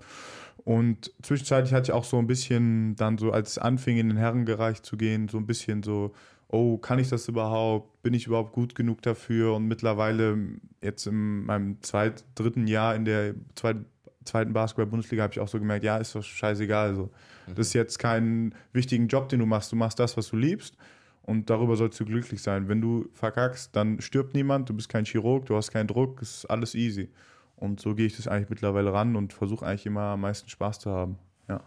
[0.64, 4.18] Und zwischenzeitlich hatte ich auch so ein bisschen dann so, als es anfing, in den
[4.18, 6.14] Herrenbereich zu gehen, so ein bisschen so,
[6.50, 8.04] oh, kann ich das überhaupt?
[8.04, 9.56] Bin ich überhaupt gut genug dafür?
[9.56, 10.38] Und mittlerweile,
[10.82, 13.86] jetzt in meinem zweit, dritten Jahr in der zweiten,
[14.24, 16.90] zweiten Basketball-Bundesliga, habe ich auch so gemerkt, ja, ist doch scheißegal.
[16.90, 17.10] Also.
[17.48, 19.72] Das ist jetzt kein wichtigen Job, den du machst.
[19.72, 20.78] Du machst das, was du liebst
[21.24, 22.68] und darüber sollst du glücklich sein.
[22.68, 26.38] Wenn du verkackst, dann stirbt niemand, du bist kein Chirurg, du hast keinen Druck, es
[26.38, 27.10] ist alles easy.
[27.56, 30.80] Und so gehe ich das eigentlich mittlerweile ran und versuche eigentlich immer am meisten Spaß
[30.80, 31.20] zu haben.
[31.48, 31.62] Ja.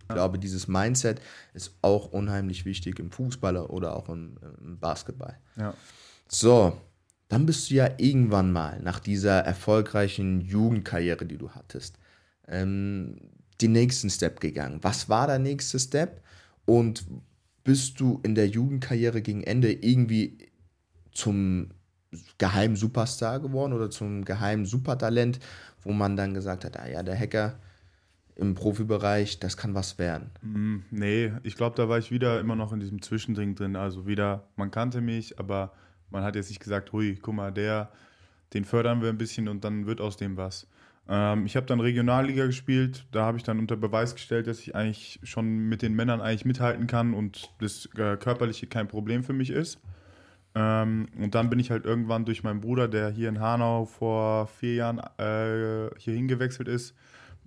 [0.00, 1.20] Ich glaube, dieses Mindset
[1.52, 5.38] ist auch unheimlich wichtig im Fußball oder auch im, im Basketball.
[5.56, 5.74] Ja.
[6.28, 6.80] So,
[7.28, 11.98] dann bist du ja irgendwann mal nach dieser erfolgreichen Jugendkarriere, die du hattest,
[12.48, 13.16] ähm,
[13.60, 14.78] den nächsten Step gegangen.
[14.82, 16.22] Was war der nächste Step
[16.64, 17.04] und
[17.66, 20.38] bist du in der Jugendkarriere gegen Ende irgendwie
[21.10, 21.70] zum
[22.38, 25.40] geheimen Superstar geworden oder zum geheimen Supertalent,
[25.82, 27.58] wo man dann gesagt hat, ah ja, der Hacker
[28.36, 30.30] im Profibereich, das kann was werden?
[30.42, 33.74] Mm, nee, ich glaube, da war ich wieder immer noch in diesem Zwischending drin.
[33.74, 35.72] Also wieder, man kannte mich, aber
[36.10, 37.90] man hat jetzt nicht gesagt, hui, guck mal, der,
[38.54, 40.68] den fördern wir ein bisschen und dann wird aus dem was.
[41.08, 44.74] Ähm, ich habe dann Regionalliga gespielt, da habe ich dann unter Beweis gestellt, dass ich
[44.74, 49.32] eigentlich schon mit den Männern eigentlich mithalten kann und das äh, Körperliche kein Problem für
[49.32, 49.80] mich ist.
[50.54, 54.48] Ähm, und dann bin ich halt irgendwann durch meinen Bruder, der hier in Hanau vor
[54.48, 56.94] vier Jahren äh, hier hingewechselt ist,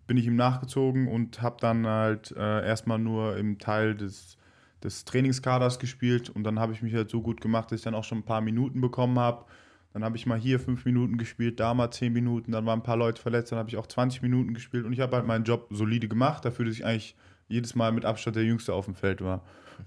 [0.08, 4.38] bin ich ihm nachgezogen und habe dann halt äh, erstmal nur im Teil des,
[4.84, 6.30] des Trainingskaders gespielt.
[6.30, 8.26] Und dann habe ich mich halt so gut gemacht, dass ich dann auch schon ein
[8.26, 9.46] paar Minuten bekommen habe
[9.94, 12.84] dann habe ich mal hier fünf Minuten gespielt, da mal zehn Minuten, dann waren ein
[12.84, 15.46] paar Leute verletzt, dann habe ich auch 20 Minuten gespielt und ich habe halt meinen
[15.46, 17.16] Job solide gemacht, dafür, dass ich eigentlich
[17.48, 19.44] jedes Mal mit Abstand der Jüngste auf dem Feld war.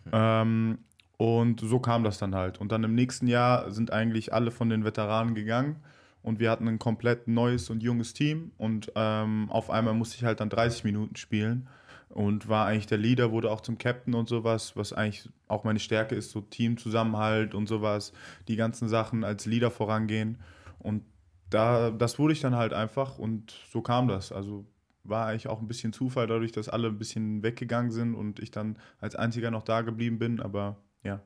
[0.07, 0.11] Mhm.
[0.13, 0.79] Ähm,
[1.17, 2.61] und so kam das dann halt.
[2.61, 5.77] Und dann im nächsten Jahr sind eigentlich alle von den Veteranen gegangen
[6.23, 10.25] und wir hatten ein komplett neues und junges Team und ähm, auf einmal musste ich
[10.25, 11.69] halt dann 30 Minuten spielen
[12.13, 15.81] und war eigentlich der Leader, wurde auch zum Captain und sowas, was eigentlich auch meine
[15.81, 18.13] Stärke ist, so Teamzusammenhalt und sowas,
[18.49, 20.39] die ganzen Sachen als Leader vorangehen.
[20.79, 21.05] Und
[21.49, 24.31] da, das wurde ich dann halt einfach und so kam das.
[24.31, 24.67] Also
[25.05, 28.51] war eigentlich auch ein bisschen Zufall dadurch, dass alle ein bisschen weggegangen sind und ich
[28.51, 31.23] dann als einziger noch da geblieben bin, aber ja.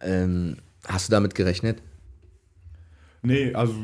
[0.00, 1.82] Ähm, hast du damit gerechnet?
[3.22, 3.74] Nee, also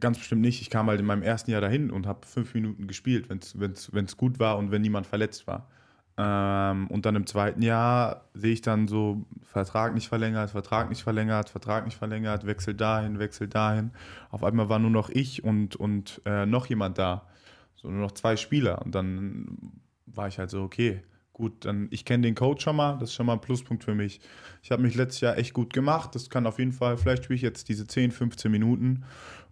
[0.00, 0.60] Ganz bestimmt nicht.
[0.62, 4.16] Ich kam halt in meinem ersten Jahr dahin und habe fünf Minuten gespielt, wenn es
[4.16, 5.68] gut war und wenn niemand verletzt war.
[6.16, 11.02] Ähm, und dann im zweiten Jahr sehe ich dann so, Vertrag nicht verlängert, Vertrag nicht
[11.02, 13.92] verlängert, Vertrag nicht verlängert, Wechsel dahin, Wechsel dahin.
[14.28, 17.26] Auf einmal war nur noch ich und, und äh, noch jemand da.
[17.74, 18.82] So nur noch zwei Spieler.
[18.82, 19.56] Und dann
[20.04, 23.14] war ich halt so, okay, gut, dann ich kenne den Coach schon mal, das ist
[23.14, 24.20] schon mal ein Pluspunkt für mich.
[24.62, 26.14] Ich habe mich letztes Jahr echt gut gemacht.
[26.14, 29.04] Das kann auf jeden Fall, vielleicht spiele ich jetzt diese 10, 15 Minuten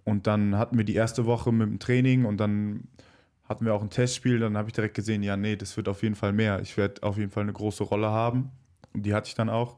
[0.08, 2.84] und dann hatten wir die erste Woche mit dem Training und dann
[3.44, 4.38] hatten wir auch ein Testspiel.
[4.38, 6.62] Dann habe ich direkt gesehen, ja, nee, das wird auf jeden Fall mehr.
[6.62, 8.50] Ich werde auf jeden Fall eine große Rolle haben.
[8.94, 9.76] Und die hatte ich dann auch.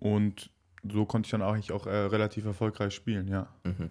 [0.00, 0.50] Und
[0.90, 3.48] so konnte ich dann eigentlich auch äh, relativ erfolgreich spielen, ja.
[3.64, 3.90] Mhm.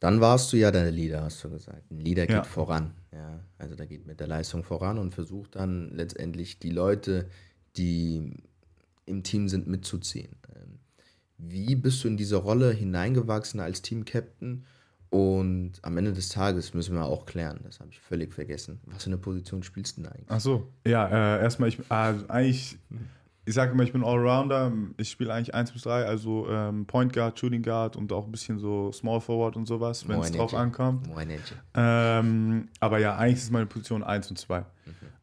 [0.00, 1.88] Dann warst du ja der Leader, hast du gesagt.
[1.88, 2.42] Ein Leader geht ja.
[2.42, 2.94] voran.
[3.12, 7.28] Ja, also da geht mit der Leistung voran und versucht dann letztendlich die Leute,
[7.76, 8.42] die
[9.06, 10.34] im Team sind, mitzuziehen.
[10.56, 10.80] Ähm,
[11.38, 14.64] wie bist du in diese Rolle hineingewachsen als Team-Captain?
[15.10, 18.80] Und am Ende des Tages müssen wir auch klären, das habe ich völlig vergessen.
[18.86, 20.26] Was für eine Position spielst du denn eigentlich?
[20.28, 22.78] Ach so, ja, äh, erstmal, ich, also eigentlich,
[23.44, 24.72] ich sage immer, ich bin Allrounder.
[24.98, 28.30] Ich spiele eigentlich 1 bis 3, also ähm, Point Guard, Shooting Guard und auch ein
[28.30, 31.08] bisschen so Small Forward und sowas, wenn es drauf ankommt.
[31.74, 34.60] Ähm, aber ja, eigentlich ist meine Position 1 und 2.
[34.60, 34.64] Mhm.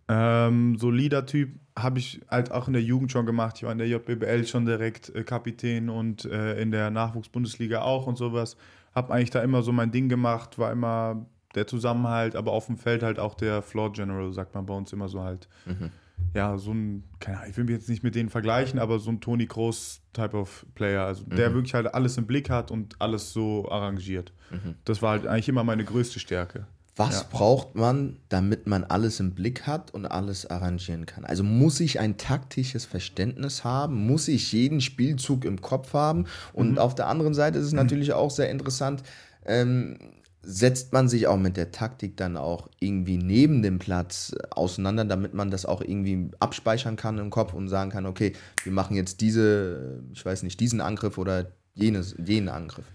[0.10, 3.56] Ähm, so Leader-Typ habe ich halt auch in der Jugend schon gemacht.
[3.58, 8.08] Ich war in der JBL schon direkt äh, Kapitän und äh, in der Nachwuchsbundesliga auch
[8.08, 8.58] und sowas
[8.98, 12.78] habe eigentlich da immer so mein Ding gemacht, war immer der Zusammenhalt, aber auf dem
[12.78, 15.48] Feld halt auch der Floor General, sagt man bei uns immer so halt.
[15.66, 15.92] Mhm.
[16.34, 19.12] Ja, so ein, keine Ahnung, ich will mich jetzt nicht mit denen vergleichen, aber so
[19.12, 21.36] ein Tony Kroos Type of Player, also mhm.
[21.36, 24.34] der wirklich halt alles im Blick hat und alles so arrangiert.
[24.50, 24.76] Mhm.
[24.84, 26.66] Das war halt eigentlich immer meine größte Stärke.
[26.98, 27.28] Was ja.
[27.30, 31.26] braucht man, damit man alles im Blick hat und alles arrangieren kann?
[31.26, 34.08] Also muss ich ein taktisches Verständnis haben?
[34.08, 36.26] Muss ich jeden Spielzug im Kopf haben?
[36.54, 36.78] Und mhm.
[36.80, 39.04] auf der anderen Seite ist es natürlich auch sehr interessant,
[39.46, 39.98] ähm,
[40.42, 45.34] setzt man sich auch mit der Taktik dann auch irgendwie neben dem Platz auseinander, damit
[45.34, 48.34] man das auch irgendwie abspeichern kann im Kopf und sagen kann, okay,
[48.64, 52.86] wir machen jetzt diese, ich weiß nicht, diesen Angriff oder jenes, jenen Angriff.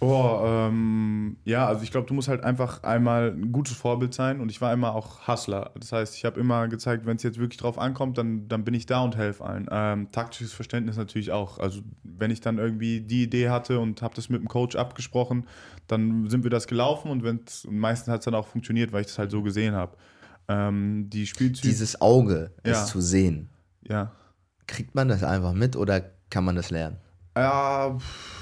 [0.00, 4.40] Oh, ähm, ja, also ich glaube, du musst halt einfach einmal ein gutes Vorbild sein
[4.40, 5.72] und ich war immer auch Hustler.
[5.76, 8.74] Das heißt, ich habe immer gezeigt, wenn es jetzt wirklich drauf ankommt, dann, dann bin
[8.74, 9.66] ich da und helfe allen.
[9.72, 11.58] Ähm, taktisches Verständnis natürlich auch.
[11.58, 15.48] Also wenn ich dann irgendwie die Idee hatte und habe das mit dem Coach abgesprochen,
[15.88, 19.08] dann sind wir das gelaufen und wenn's, meistens hat es dann auch funktioniert, weil ich
[19.08, 19.96] das halt so gesehen habe.
[20.46, 21.66] Ähm, die Spielzüge.
[21.66, 22.72] Dieses Auge, ja.
[22.72, 23.48] es zu sehen.
[23.82, 24.12] Ja.
[24.68, 26.98] Kriegt man das einfach mit oder kann man das lernen?
[27.36, 27.96] Ja.
[27.98, 28.37] Pff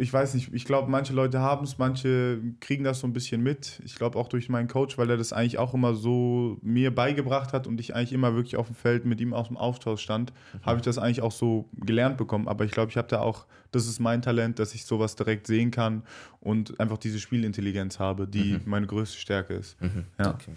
[0.00, 3.42] ich weiß nicht, ich glaube, manche Leute haben es, manche kriegen das so ein bisschen
[3.42, 3.80] mit.
[3.84, 7.52] Ich glaube auch durch meinen Coach, weil er das eigentlich auch immer so mir beigebracht
[7.52, 10.32] hat und ich eigentlich immer wirklich auf dem Feld mit ihm aus dem Austausch stand,
[10.32, 10.62] mhm.
[10.62, 12.48] habe ich das eigentlich auch so gelernt bekommen.
[12.48, 15.46] Aber ich glaube, ich habe da auch, das ist mein Talent, dass ich sowas direkt
[15.46, 16.02] sehen kann
[16.40, 18.62] und einfach diese Spielintelligenz habe, die mhm.
[18.64, 19.80] meine größte Stärke ist.
[19.82, 20.06] Mhm.
[20.18, 20.30] Ja.
[20.30, 20.54] Okay.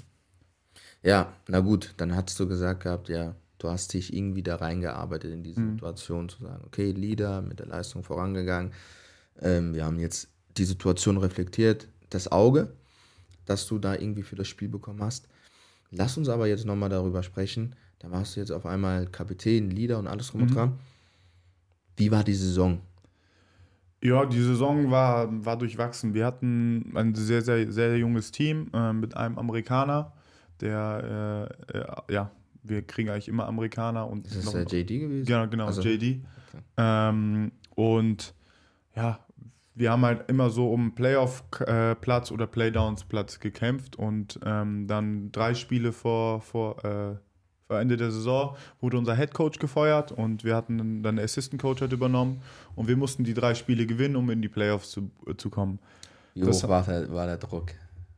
[1.04, 5.34] ja, na gut, dann hast du gesagt gehabt, ja, du hast dich irgendwie da reingearbeitet
[5.34, 5.74] in diese mhm.
[5.74, 8.72] Situation, zu sagen, okay, Leader mit der Leistung vorangegangen
[9.42, 12.74] ähm, wir haben jetzt die Situation reflektiert, das Auge,
[13.46, 15.28] das du da irgendwie für das Spiel bekommen hast.
[15.92, 17.76] Lass uns aber jetzt nochmal darüber sprechen.
[18.00, 20.48] Da warst du jetzt auf einmal Kapitän, Leader und alles drum mhm.
[20.48, 20.80] und dran.
[21.98, 22.82] Wie war die Saison?
[24.04, 26.14] Ja, die Saison war, war durchwachsen.
[26.14, 30.12] Wir hatten ein sehr, sehr, sehr junges Team äh, mit einem Amerikaner,
[30.60, 32.32] der, äh, äh, ja,
[32.64, 35.26] wir kriegen eigentlich immer Amerikaner und Ist das noch, der JD gewesen?
[35.26, 36.22] Genau, genau, Also, JD.
[36.52, 36.64] okay.
[36.78, 38.34] Ähm, und
[38.96, 39.20] ja,
[39.76, 45.92] wir haben halt immer so um Playoff-Platz oder Playdowns-Platz gekämpft und ähm, dann drei Spiele
[45.92, 47.16] vor, vor, äh,
[47.68, 51.82] vor Ende der Saison wurde unser Head Coach gefeuert und wir hatten dann Assistant Coach
[51.82, 52.42] hat übernommen
[52.76, 55.80] und wir mussten die drei Spiele gewinnen, um in die Playoffs zu, äh, zu kommen.
[56.36, 57.72] Wie Das- hoch war der, war der Druck?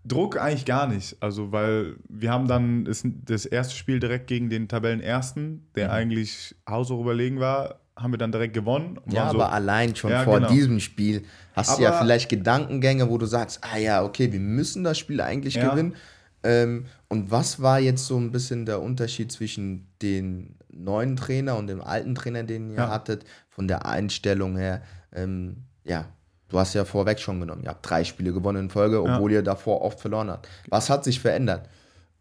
[0.08, 1.18] Druck eigentlich gar nicht.
[1.20, 5.94] Also, weil wir haben dann ist das erste Spiel direkt gegen den Tabellenersten, der Mhm.
[5.94, 9.00] eigentlich haushoch überlegen war, haben wir dann direkt gewonnen.
[9.10, 10.50] Ja, so, aber allein schon Ja, vor genau.
[10.50, 14.40] diesem Spiel hast du ja Aber- vielleicht Gedankengänge, wo du sagst, ah ja, okay, wir
[14.40, 15.70] müssen das Spiel eigentlich Ja.
[15.70, 15.96] gewinnen.
[16.44, 21.68] Ähm, und was war jetzt so ein bisschen der Unterschied zwischen den neuen Trainer und
[21.68, 22.90] dem alten Trainer, den ihr Ja.
[22.90, 24.82] hattet, von der Einstellung her?
[25.14, 26.06] Ähm, ja,
[26.50, 29.42] du hast ja vorweg schon genommen, ihr habt drei Spiele gewonnen in Folge, obwohl ihr
[29.42, 30.48] davor oft verloren habt.
[30.70, 31.70] Was hat sich verändert?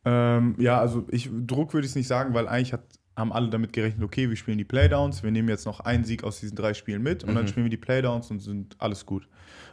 [0.05, 2.83] Ähm, ja, also ich, Druck würde ich nicht sagen, weil eigentlich hat,
[3.17, 6.25] haben alle damit gerechnet, okay, wir spielen die Playdowns, wir nehmen jetzt noch einen Sieg
[6.25, 7.35] aus diesen drei Spielen mit und Mhm.
[7.37, 9.29] dann spielen wir die Playdowns und sind alles gut.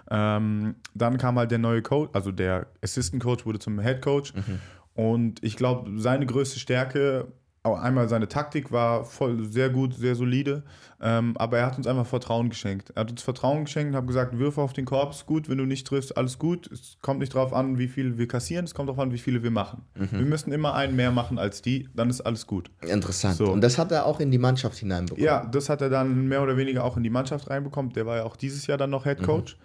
[0.10, 4.34] Ähm, dann kam halt der neue Coach, also der Assistant Coach wurde zum Head Coach
[4.34, 4.60] Mhm.
[4.94, 7.32] und ich glaube, seine größte Stärke,
[7.64, 10.64] einmal seine Taktik war voll sehr gut, sehr solide,
[11.00, 12.92] ähm, aber er hat uns einfach Vertrauen geschenkt.
[12.96, 15.60] Er hat uns Vertrauen geschenkt und hat gesagt, Würfe auf den Korb ist gut, wenn
[15.60, 16.72] du nicht triffst, alles gut.
[16.72, 19.44] Es kommt nicht darauf an, wie viele wir kassieren, es kommt darauf an, wie viele
[19.44, 19.84] wir machen.
[19.94, 22.72] Wir müssen immer einen mehr machen als die, dann ist alles gut.
[22.82, 23.36] Interessant.
[23.36, 23.52] So.
[23.52, 25.24] Und das hat er auch in die Mannschaft hineinbekommen.
[25.24, 27.94] Ja, das hat er dann mehr oder weniger auch in die Mannschaft reinbekommen.
[27.94, 29.58] Der war ja auch dieses Jahr dann noch Head Coach.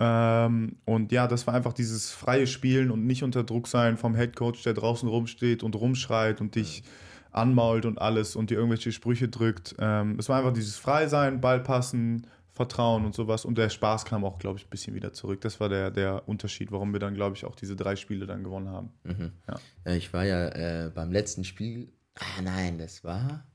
[0.00, 4.16] Ähm, und ja, das war einfach dieses freie Spielen und nicht unter Druck sein vom
[4.16, 6.82] Head Coach, der draußen rumsteht und rumschreit und dich
[7.32, 9.74] anmault und alles und dir irgendwelche Sprüche drückt.
[9.78, 13.44] Ähm, es war einfach dieses Freisein, Ball passen, Vertrauen und sowas.
[13.46, 15.40] Und der Spaß kam auch, glaube ich, ein bisschen wieder zurück.
[15.40, 18.44] Das war der, der Unterschied, warum wir dann, glaube ich, auch diese drei Spiele dann
[18.44, 18.90] gewonnen haben.
[19.48, 19.54] Ja.
[19.86, 21.90] Ja, ich war ja äh, beim letzten Spiel.
[22.14, 23.46] Ah nein, das war.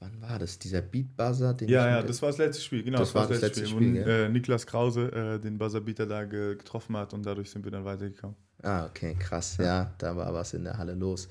[0.00, 0.58] Wann war das?
[0.58, 2.98] Dieser Beat Buzzer, den Ja, ja, das war das letzte Spiel, genau.
[2.98, 4.26] Das war das letzte Spiel, wo gell?
[4.26, 7.84] äh, Niklas Krause äh, den Buzzerbeater da ge getroffen hat und dadurch sind wir dann
[7.84, 8.36] weitergekommen.
[8.62, 9.56] Ah, okay, krass.
[9.58, 9.92] Ja.
[9.98, 11.28] da war was in der Halle los.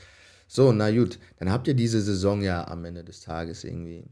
[0.47, 4.05] So, na gut, dann habt ihr diese Saison ja am Ende des Tages irgendwie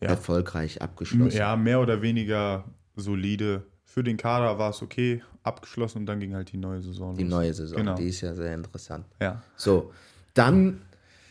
[0.00, 0.08] Ja.
[0.10, 1.36] erfolgreich abgeschlossen.
[1.36, 2.64] Ja, mehr oder weniger
[2.96, 3.64] solide.
[3.84, 7.24] Für den Kader war es okay, abgeschlossen und dann ging halt die neue Saison Die
[7.24, 7.30] los.
[7.30, 7.94] neue Saison, Genau.
[7.96, 9.06] die ist ja sehr interessant.
[9.20, 9.92] Ja, So,
[10.34, 10.82] dann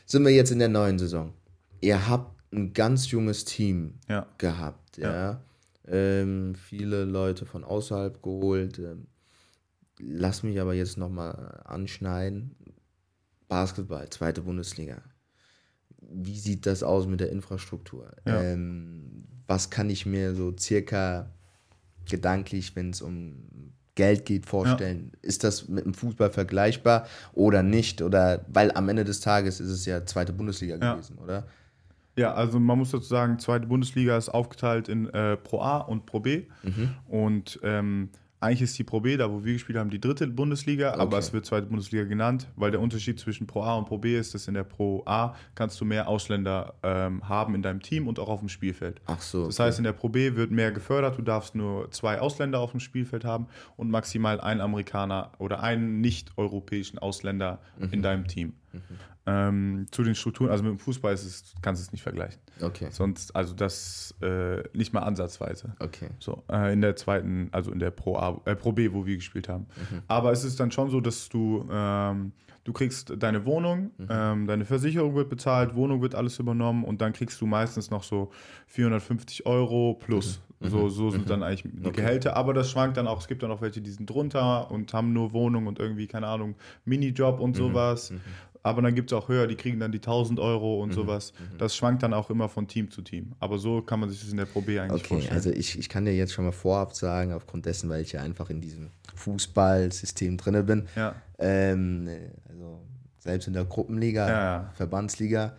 [0.06, 1.34] sind wir jetzt in der neuen Saison.
[1.82, 5.12] Ihr habt ein ganz junges Team ja, gehabt, ja.
[5.14, 5.42] Ja.
[5.90, 8.80] Ähm, viele Leute von außerhalb geholt.
[8.80, 9.08] Ähm,
[10.00, 12.56] lass mich aber jetzt nochmal anschneiden.
[13.48, 15.02] Basketball, zweite Bundesliga.
[16.00, 18.12] Wie sieht das aus mit der Infrastruktur?
[18.26, 18.42] Ja.
[18.42, 21.30] Ähm, was kann ich mir so circa
[22.10, 25.12] gedanklich, wenn es um Geld geht, vorstellen?
[25.22, 28.02] Ist das mit dem Fußball vergleichbar oder nicht?
[28.02, 30.94] Oder weil am Ende des Tages ist es ja zweite Bundesliga Ja.
[30.94, 31.48] gewesen, oder?
[32.16, 36.06] Ja, also man muss dazu sagen, zweite Bundesliga ist aufgeteilt in äh, Pro A und
[36.06, 36.46] Pro B.
[36.64, 36.90] Mhm.
[37.08, 40.94] Und ähm, eigentlich ist die Pro B, da wo wir gespielt haben, die dritte Bundesliga,
[40.94, 41.18] aber Okay.
[41.18, 44.34] es wird zweite Bundesliga genannt, weil der Unterschied zwischen Pro A und Pro B ist,
[44.36, 48.20] dass in der Pro A kannst du mehr Ausländer ähm, haben in deinem Team und
[48.20, 49.02] auch auf dem Spielfeld.
[49.08, 49.48] Ach so.
[49.48, 51.18] Das heißt, in der Pro B wird mehr gefördert.
[51.18, 56.00] Du darfst nur zwei Ausländer auf dem Spielfeld haben und maximal einen Amerikaner oder einen
[56.02, 57.90] nicht-europäischen Ausländer Mhm.
[57.92, 58.54] in deinem Team.
[59.30, 62.40] Ähm, zu den Strukturen, also mit dem Fußball ist es, kannst du es nicht vergleichen.
[62.62, 65.76] Okay, Sonst, also das äh, nicht mal ansatzweise.
[65.80, 66.10] okay.
[66.20, 69.18] So, äh, in der zweiten, also in der Pro, A, äh, Pro B, wo wir
[69.18, 69.68] gespielt haben.
[70.08, 72.32] Aber es ist dann schon so, dass du, ähm,
[72.64, 77.12] du kriegst deine Wohnung, ähm, deine Versicherung wird bezahlt, Wohnung wird alles übernommen und dann
[77.12, 78.32] kriegst du meistens noch so
[78.68, 80.40] 450 Euro plus.
[80.60, 81.98] So, so sind dann eigentlich die Okay.
[82.02, 83.20] Gehälter, aber das schwankt dann auch.
[83.22, 86.26] Es gibt dann auch welche, die sind drunter und haben nur Wohnung und irgendwie, keine
[86.26, 88.12] Ahnung, Minijob und sowas.
[88.68, 91.34] Aber dann gibt es auch höher, die kriegen dann die 1000 Euro und sowas.
[91.58, 93.34] Das schwankt dann auch immer von Team zu Team.
[93.40, 95.36] Aber so kann man sich das in der Pro B eigentlich Okay, vorstellen.
[95.36, 98.22] also ich, ich kann dir jetzt schon mal vorab sagen, aufgrund dessen, weil ich ja
[98.22, 101.16] einfach in diesem Fußballsystem drinne bin, ja.
[101.40, 102.10] ähm,
[102.50, 102.82] also
[103.20, 104.72] selbst in der Gruppenliga, Ja, ja.
[104.74, 105.58] Verbandsliga,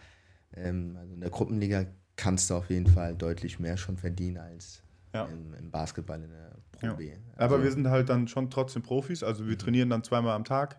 [0.57, 1.85] ähm, also in der Gruppenliga
[2.17, 4.83] kannst du auf jeden Fall deutlich mehr schon verdienen als
[5.15, 5.25] Ja.
[5.27, 6.97] im, im Basketball in der Pro.
[6.97, 7.13] B.
[7.37, 10.45] Aber Also- wir sind halt dann schon trotzdem Profis, also wir trainieren dann zweimal am
[10.45, 10.79] Tag.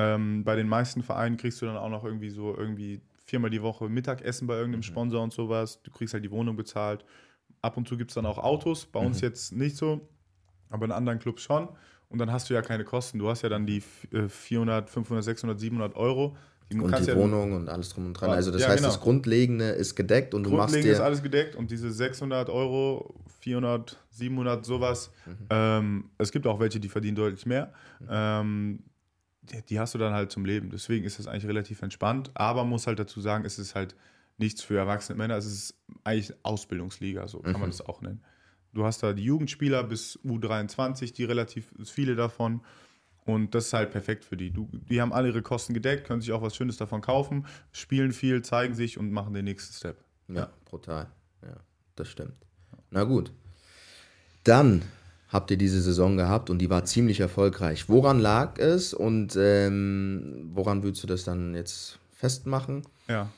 [0.00, 3.62] Ähm, bei den meisten Vereinen kriegst du dann auch noch irgendwie so irgendwie viermal die
[3.62, 4.60] Woche Mittagessen bei Mhm.
[4.60, 5.82] irgendeinem Sponsor und sowas.
[5.82, 7.04] Du kriegst halt die Wohnung bezahlt.
[7.62, 9.06] Ab und zu gibt es dann auch Autos, bei Mhm.
[9.06, 10.00] uns jetzt nicht so,
[10.70, 11.68] aber in anderen Clubs schon.
[12.08, 13.18] Und dann hast du ja keine Kosten.
[13.18, 13.82] Du hast ja dann die
[14.12, 16.36] äh, 400, 500, 600, 700 700
[16.70, 18.30] Du und die ja Wohnung und alles drum und dran.
[18.30, 18.88] Also das ja, heißt, genau.
[18.92, 21.04] das Grundlegende ist gedeckt und du machst Grundlegend ist dir...
[21.04, 25.12] alles gedeckt und diese 600 Euro, 400, 700, sowas.
[25.26, 25.32] Mhm.
[25.50, 27.72] Ähm, es gibt auch welche, die verdienen deutlich mehr.
[28.08, 28.84] Ähm,
[29.68, 30.70] die, hast du dann halt zum Leben.
[30.70, 32.30] Deswegen ist das eigentlich relativ entspannt.
[32.34, 33.94] Aber muss halt dazu sagen, es ist halt
[34.38, 35.36] nichts für erwachsene Männer.
[35.36, 37.60] Es ist eigentlich Ausbildungsliga, so kann Mhm.
[37.60, 38.22] man das auch nennen.
[38.72, 42.60] Du hast da die Jugendspieler bis U23, die relativ viele davon.
[43.26, 44.50] Und das ist halt perfekt für die.
[44.50, 48.12] Du, die haben alle ihre Kosten gedeckt, können sich auch was Schönes davon kaufen, spielen
[48.12, 50.02] viel, zeigen sich und machen den nächsten Step.
[50.28, 51.08] Ja, brutal.
[51.42, 51.56] Ja,
[51.96, 52.34] das stimmt.
[52.90, 53.32] Na gut.
[54.44, 54.82] Dann
[55.30, 57.88] habt ihr diese Saison gehabt und die war ziemlich erfolgreich.
[57.88, 62.82] Woran lag es und ähm, woran würdest du das dann jetzt festmachen?
[63.08, 63.28] Ja.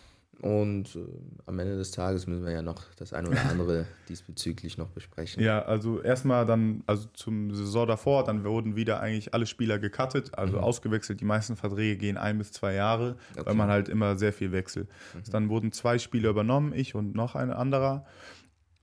[0.41, 1.01] Und äh,
[1.47, 5.41] am Ende des Tages müssen wir ja noch das eine oder andere diesbezüglich noch besprechen.
[5.41, 10.37] Ja, also erstmal dann, also zum Saison davor, dann wurden wieder eigentlich alle Spieler gecuttet,
[10.37, 11.21] also ausgewechselt.
[11.21, 13.47] Die meisten Verträge gehen ein bis zwei Jahre, Okay.
[13.47, 14.89] weil man halt immer sehr viel wechselt.
[15.31, 18.05] Dann wurden zwei Spieler übernommen, ich und noch ein anderer.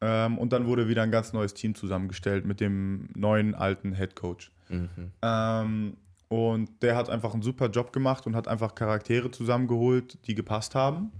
[0.01, 4.15] Ähm, und dann wurde wieder ein ganz neues Team zusammengestellt mit dem neuen alten Head
[4.15, 4.51] Coach.
[4.69, 5.11] Mhm.
[5.21, 5.97] Ähm,
[6.29, 10.75] und der hat einfach einen super Job gemacht und hat einfach Charaktere zusammengeholt, die gepasst
[10.75, 11.11] haben.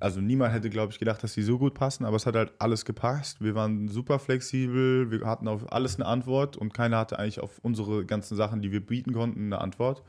[0.00, 2.52] Also niemand hätte, glaube ich, gedacht, dass die so gut passen, aber es hat halt
[2.58, 3.42] alles gepasst.
[3.42, 7.58] Wir waren super flexibel, wir hatten auf alles eine Antwort und keiner hatte eigentlich auf
[7.62, 10.02] unsere ganzen Sachen, die wir bieten konnten, eine Antwort.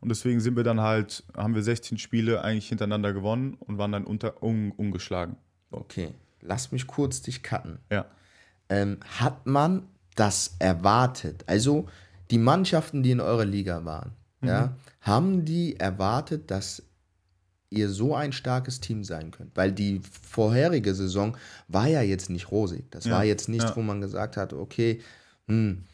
[0.00, 3.90] Und deswegen sind wir dann halt, haben wir 16 Spiele eigentlich hintereinander gewonnen und waren
[3.90, 5.36] dann unter, un, ungeschlagen.
[5.70, 7.78] Okay, lass mich kurz dich cutten.
[7.90, 8.06] Ja.
[8.68, 11.44] Ähm, hat man das erwartet?
[11.46, 11.88] Also
[12.30, 16.82] die Mannschaften, die in eurer Liga waren, ja, haben die erwartet, dass
[17.70, 19.56] ihr so ein starkes Team sein könnt?
[19.56, 21.36] Weil die vorherige Saison
[21.68, 22.90] war ja jetzt nicht rosig.
[22.90, 23.76] Das Ja, war jetzt nicht, ja.
[23.76, 25.00] wo man gesagt hat, okay,
[25.48, 25.84] hm,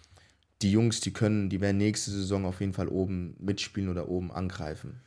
[0.62, 4.30] die Jungs, die können, die werden nächste Saison auf jeden Fall oben mitspielen oder oben
[4.30, 5.00] angreifen.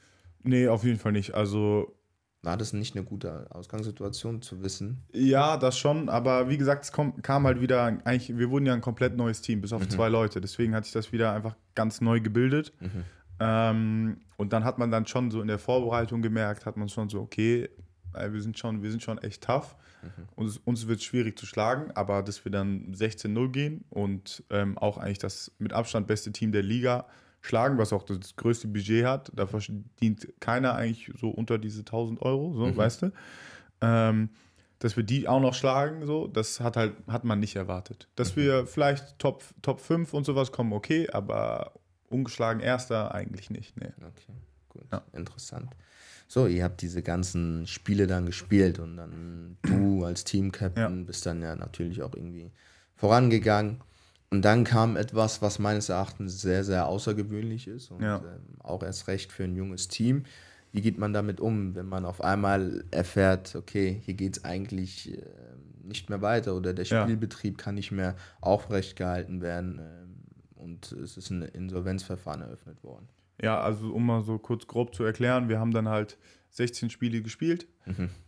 [0.43, 1.33] Nee, auf jeden Fall nicht.
[1.35, 1.95] Also
[2.43, 5.01] War das nicht eine gute Ausgangssituation zu wissen?
[5.13, 8.73] Ja, das schon, aber wie gesagt, es kom kam halt wieder, eigentlich, wir wurden ja
[8.73, 10.41] ein komplett neues Team, bis auf zwei Leute.
[10.41, 12.73] Deswegen hat sich das wieder einfach ganz neu gebildet.
[13.39, 17.07] Ähm, und dann hat man dann schon so in der Vorbereitung gemerkt, hat man schon
[17.07, 17.69] so, okay,
[18.13, 19.75] wir sind schon, wir sind schon echt tough.
[20.35, 24.77] Uns, uns wird es schwierig zu schlagen, aber dass wir dann 16-0 gehen und ähm,
[24.77, 27.05] auch eigentlich das mit Abstand beste Team der Liga
[27.43, 32.21] schlagen, was auch das größte Budget hat, da verdient keiner eigentlich so unter diese 1000
[32.21, 33.11] Euro, so, weißt du?
[33.81, 34.29] Ähm,
[34.79, 38.07] dass wir die auch noch schlagen, so, das hat halt, hat man nicht erwartet.
[38.15, 41.73] Dass wir vielleicht Top, Top 5 und sowas kommen, okay, aber
[42.09, 43.91] ungeschlagen Erster eigentlich nicht, nee.
[43.97, 44.33] Okay,
[44.69, 44.83] gut.
[44.91, 45.03] Ja.
[45.11, 45.69] Interessant.
[46.29, 51.05] So, ihr habt diese ganzen Spiele dann gespielt und dann du als Team-Captain Ja.
[51.05, 52.51] bist dann ja natürlich auch irgendwie
[52.95, 53.81] vorangegangen.
[54.33, 58.15] Und dann kam etwas, was meines Erachtens sehr, sehr außergewöhnlich ist und Ja.
[58.17, 60.23] ähm, auch erst recht für ein junges Team.
[60.71, 65.11] Wie geht man damit um, wenn man auf einmal erfährt, okay, hier geht es eigentlich
[65.19, 65.19] ähm,
[65.83, 67.03] nicht mehr weiter oder der Ja.
[67.03, 70.15] Spielbetrieb kann nicht mehr aufrecht gehalten werden ähm,
[70.55, 73.07] und es ist ein Insolvenzverfahren eröffnet worden?
[73.39, 76.17] Ja, also um mal so kurz grob zu erklären, wir haben dann halt
[76.55, 77.67] 16 Spiele gespielt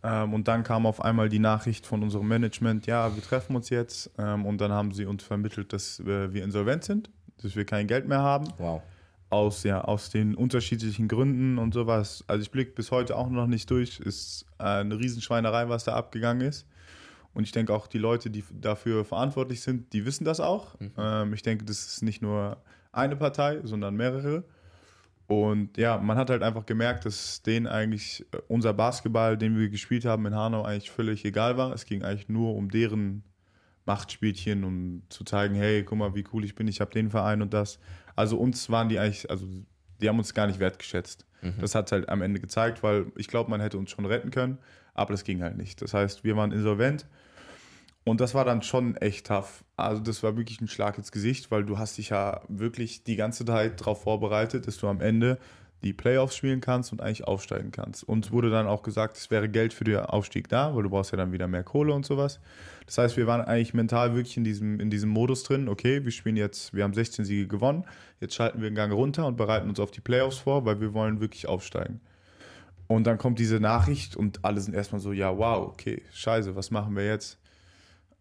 [0.02, 3.70] ähm, und dann kam auf einmal die Nachricht von unserem Management, ja, wir treffen uns
[3.70, 7.08] jetzt ähm, und dann haben sie uns vermittelt, dass äh, wir insolvent sind,
[7.42, 8.82] dass wir kein Geld mehr haben, Wow.
[9.30, 12.24] aus, ja, aus den unterschiedlichen Gründen und sowas.
[12.26, 15.94] Also ich blicke bis heute auch noch nicht durch, ist äh, eine Riesenschweinerei, was da
[15.94, 16.66] abgegangen ist.
[17.32, 20.74] Und ich denke auch, die Leute, die dafür verantwortlich sind, die wissen das auch.
[20.98, 22.56] Ähm, ich denke, das ist nicht nur
[22.92, 24.42] eine Partei, sondern mehrere.
[25.26, 29.68] Und ja, man hat halt einfach gemerkt, dass denen eigentlich äh, unser Basketball, den wir
[29.68, 31.72] gespielt haben in Hanau, eigentlich völlig egal war.
[31.72, 33.24] Es ging eigentlich nur um deren
[33.86, 37.42] Machtspielchen, um zu zeigen, hey, guck mal, wie cool ich bin, ich habe den Verein
[37.42, 37.78] und das.
[38.14, 39.46] Also uns waren die eigentlich, also
[40.00, 41.24] die haben uns gar nicht wertgeschätzt.
[41.60, 44.58] Das hat halt am Ende gezeigt, weil ich glaube, man hätte uns schon retten können,
[44.94, 45.80] aber das ging halt nicht.
[45.82, 47.06] Das heißt, wir waren insolvent
[48.06, 49.64] und das war dann schon echt tough.
[49.76, 53.16] Also das war wirklich ein Schlag ins Gesicht, weil du hast dich ja wirklich die
[53.16, 55.38] ganze Zeit darauf vorbereitet, dass du am Ende
[55.82, 58.04] die Playoffs spielen kannst und eigentlich aufsteigen kannst.
[58.04, 61.10] Uns wurde dann auch gesagt, es wäre Geld für den Aufstieg da, weil du brauchst
[61.10, 62.38] ja dann wieder mehr Kohle und sowas.
[62.86, 66.12] Das heißt, wir waren eigentlich mental wirklich in diesem, in diesem Modus drin, okay, wir
[66.12, 67.84] spielen jetzt, wir haben 16 Siege gewonnen,
[68.20, 70.94] jetzt schalten wir den Gang runter und bereiten uns auf die Playoffs vor, weil wir
[70.94, 72.00] wollen wirklich aufsteigen.
[72.86, 76.70] Und dann kommt diese Nachricht und alle sind erstmal so, ja, wow, okay, scheiße, was
[76.70, 77.40] machen wir jetzt?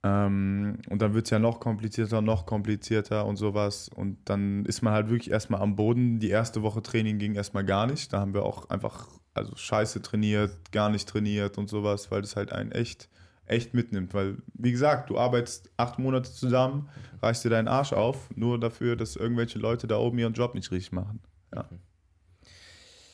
[0.05, 3.89] Ähm, und dann wird es ja noch komplizierter, noch komplizierter und sowas.
[3.89, 6.19] Und dann ist man halt wirklich erstmal am Boden.
[6.19, 8.13] Die erste Woche Training ging erstmal gar nicht.
[8.13, 12.35] Da haben wir auch einfach, also scheiße trainiert, gar nicht trainiert und sowas, weil das
[12.35, 13.09] halt einen echt,
[13.47, 14.13] echt mitnimmt.
[14.13, 16.87] Weil, wie gesagt, du arbeitest acht Monate zusammen,
[17.23, 20.69] reißt dir deinen Arsch auf, nur dafür, dass irgendwelche Leute da oben ihren Job nicht
[20.71, 21.19] richtig machen.
[21.51, 21.67] Ja.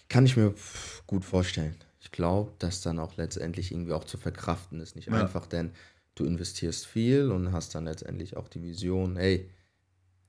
[0.10, 0.54] Kann ich mir
[1.08, 1.76] gut vorstellen.
[2.02, 4.98] Ich glaube, dass dann auch letztendlich irgendwie auch zu verkraften ist.
[4.98, 5.14] Nicht Ja.
[5.14, 5.72] einfach, denn
[6.16, 9.50] du investierst viel und hast dann letztendlich auch die Vision, hey,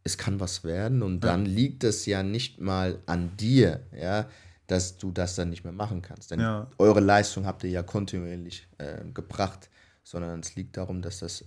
[0.04, 4.28] es kann was werden und dann liegt es ja nicht mal an dir, ja,
[4.66, 6.30] dass du das dann nicht mehr machen kannst.
[6.30, 6.68] Denn Ja.
[6.78, 9.68] eure Leistung habt ihr ja kontinuierlich äh, gebracht,
[10.02, 11.44] sondern es liegt darum, dass das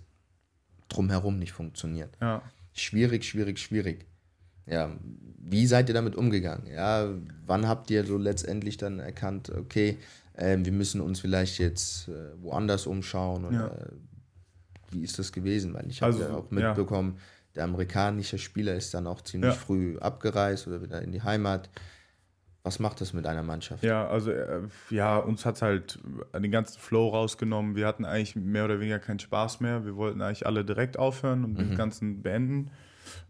[0.88, 2.16] drumherum nicht funktioniert.
[2.22, 2.42] Ja.
[2.74, 4.06] Schwierig, schwierig, schwierig.
[4.68, 4.96] Ja,
[5.38, 6.68] wie seid ihr damit umgegangen?
[6.68, 7.10] Ja,
[7.46, 9.98] wann habt ihr so letztendlich dann erkannt, okay,
[10.38, 13.68] ähm, wir müssen uns vielleicht jetzt äh, woanders umschauen oder Ja.
[13.68, 13.92] äh,
[14.96, 15.74] wie ist das gewesen?
[15.74, 16.70] Weil ich habe Also, ja auch ja.
[16.70, 17.18] mitbekommen,
[17.56, 19.60] der amerikanische Spieler ist dann auch ziemlich Ja.
[19.60, 21.70] früh abgereist oder wieder in die Heimat.
[22.64, 23.84] Was macht das mit einer Mannschaft?
[23.84, 26.00] Ja, also äh, ja, uns hat halt
[26.36, 27.76] den ganzen Flow rausgenommen.
[27.76, 29.86] Wir hatten eigentlich mehr oder weniger keinen Spaß mehr.
[29.86, 31.58] Wir wollten eigentlich alle direkt aufhören und Mhm.
[31.58, 32.72] den ganzen beenden.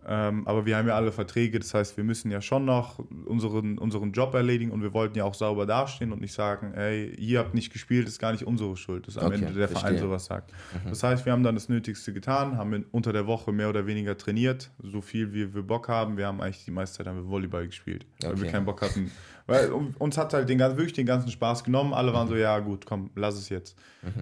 [0.08, 3.78] Ähm, aber wir haben ja alle Verträge, das heißt, wir müssen ja schon noch unseren,
[3.78, 7.40] unseren Job erledigen und wir wollten ja auch sauber dastehen und nicht sagen, ey, ihr
[7.40, 10.00] habt nicht gespielt, ist gar nicht unsere Schuld, dass am Okay, Ende der Verein verstehe.
[10.00, 10.08] Mhm.
[10.08, 10.54] sowas sagt.
[10.90, 14.18] Das heißt, wir haben dann das Nötigste getan, haben unter der Woche mehr oder weniger
[14.18, 16.18] trainiert, so viel wie wir Bock haben.
[16.18, 18.52] Wir haben eigentlich die meiste Zeit haben wir Volleyball gespielt, weil wir Okay.
[18.52, 19.12] keinen Bock hatten.
[19.48, 21.94] Weil uns hat halt den, wirklich den ganzen Spaß genommen.
[21.94, 23.78] Alle waren so, ja gut, komm, lass es jetzt.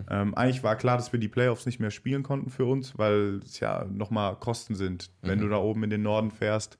[0.10, 3.40] Ähm, eigentlich war klar, dass wir die Playoffs nicht mehr spielen konnten für uns, weil
[3.44, 5.12] es ja nochmal Kosten sind.
[5.22, 6.78] Wenn du da oben in den Norden fährst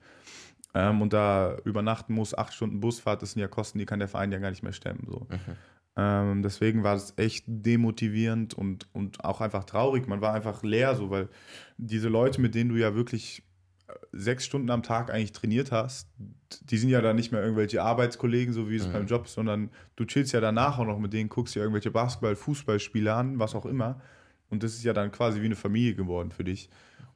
[0.74, 4.10] ähm, und da übernachten musst, acht Stunden Busfahrt, das sind ja Kosten, die kann der
[4.10, 5.08] Verein ja gar nicht mehr stemmen.
[5.08, 5.28] So.
[5.96, 10.08] Ähm, deswegen war es echt demotivierend und, und auch einfach traurig.
[10.08, 11.30] Man war einfach leer, so, weil
[11.78, 13.44] diese Leute, mit denen du ja wirklich
[14.12, 16.08] sechs Stunden am Tag eigentlich trainiert hast,
[16.62, 19.70] die sind ja dann nicht mehr irgendwelche Arbeitskollegen, so wie es beim Job ist, sondern
[19.96, 23.56] du chillst ja danach auch noch mit denen, guckst dir irgendwelche Basketball-, Fußballspiele an, was
[23.56, 24.02] auch immer.
[24.50, 26.70] Und das ist ja dann quasi wie eine Familie geworden für dich.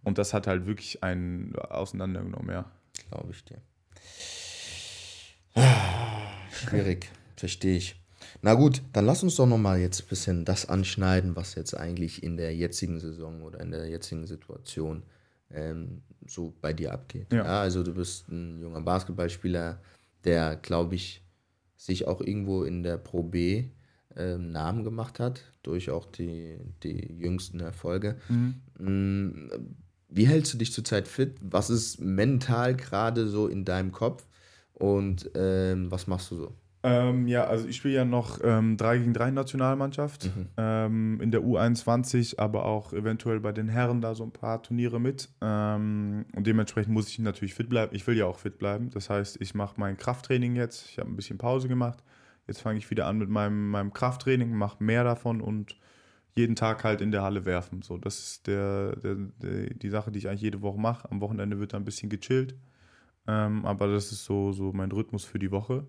[0.03, 2.71] Und das hat halt wirklich einen auseinandergenommen, ja.
[3.11, 3.61] Glaube ich dir.
[6.51, 8.01] Schwierig, verstehe ich.
[8.41, 12.23] Na gut, dann lass uns doch nochmal jetzt ein bisschen das anschneiden, was jetzt eigentlich
[12.23, 15.03] in der jetzigen Saison oder in der jetzigen Situation
[15.51, 17.31] ähm, so bei dir abgeht.
[17.31, 17.45] Ja.
[17.45, 17.61] Ja.
[17.61, 19.79] also du bist ein junger Basketballspieler,
[20.23, 21.23] der, glaube ich,
[21.77, 23.65] sich auch irgendwo in der Pro B
[24.15, 28.17] ähm, Namen gemacht hat, durch auch die, die jüngsten Erfolge.
[28.77, 29.47] Mm,
[30.09, 31.35] Wie hältst du dich zurzeit fit?
[31.41, 34.25] Was ist mental gerade so in deinem Kopf?
[34.73, 36.55] Und ähm, was machst du so?
[36.87, 41.41] Ähm, ja, also ich spiele ja noch ähm, 3 gegen 3 Nationalmannschaft ähm, in der
[41.41, 45.29] U21, aber auch eventuell bei den Herren da so ein paar Turniere mit.
[45.41, 47.93] Ähm, und dementsprechend muss ich natürlich fit bleiben.
[47.95, 48.89] Ich will ja auch fit bleiben.
[48.91, 50.89] Das heißt, ich mache mein Krafttraining jetzt.
[50.89, 52.03] Ich habe ein bisschen Pause gemacht.
[52.47, 55.75] Jetzt fange ich wieder an mit meinem, meinem Krafttraining, mache mehr davon und
[56.35, 57.81] jeden Tag halt in der Halle werfen.
[57.81, 61.09] So, das ist der, der, der, die Sache, die ich eigentlich jede Woche mache.
[61.11, 62.55] Am Wochenende wird da ein bisschen gechillt.
[63.27, 65.85] Ähm, aber das ist so, so mein Rhythmus für die Woche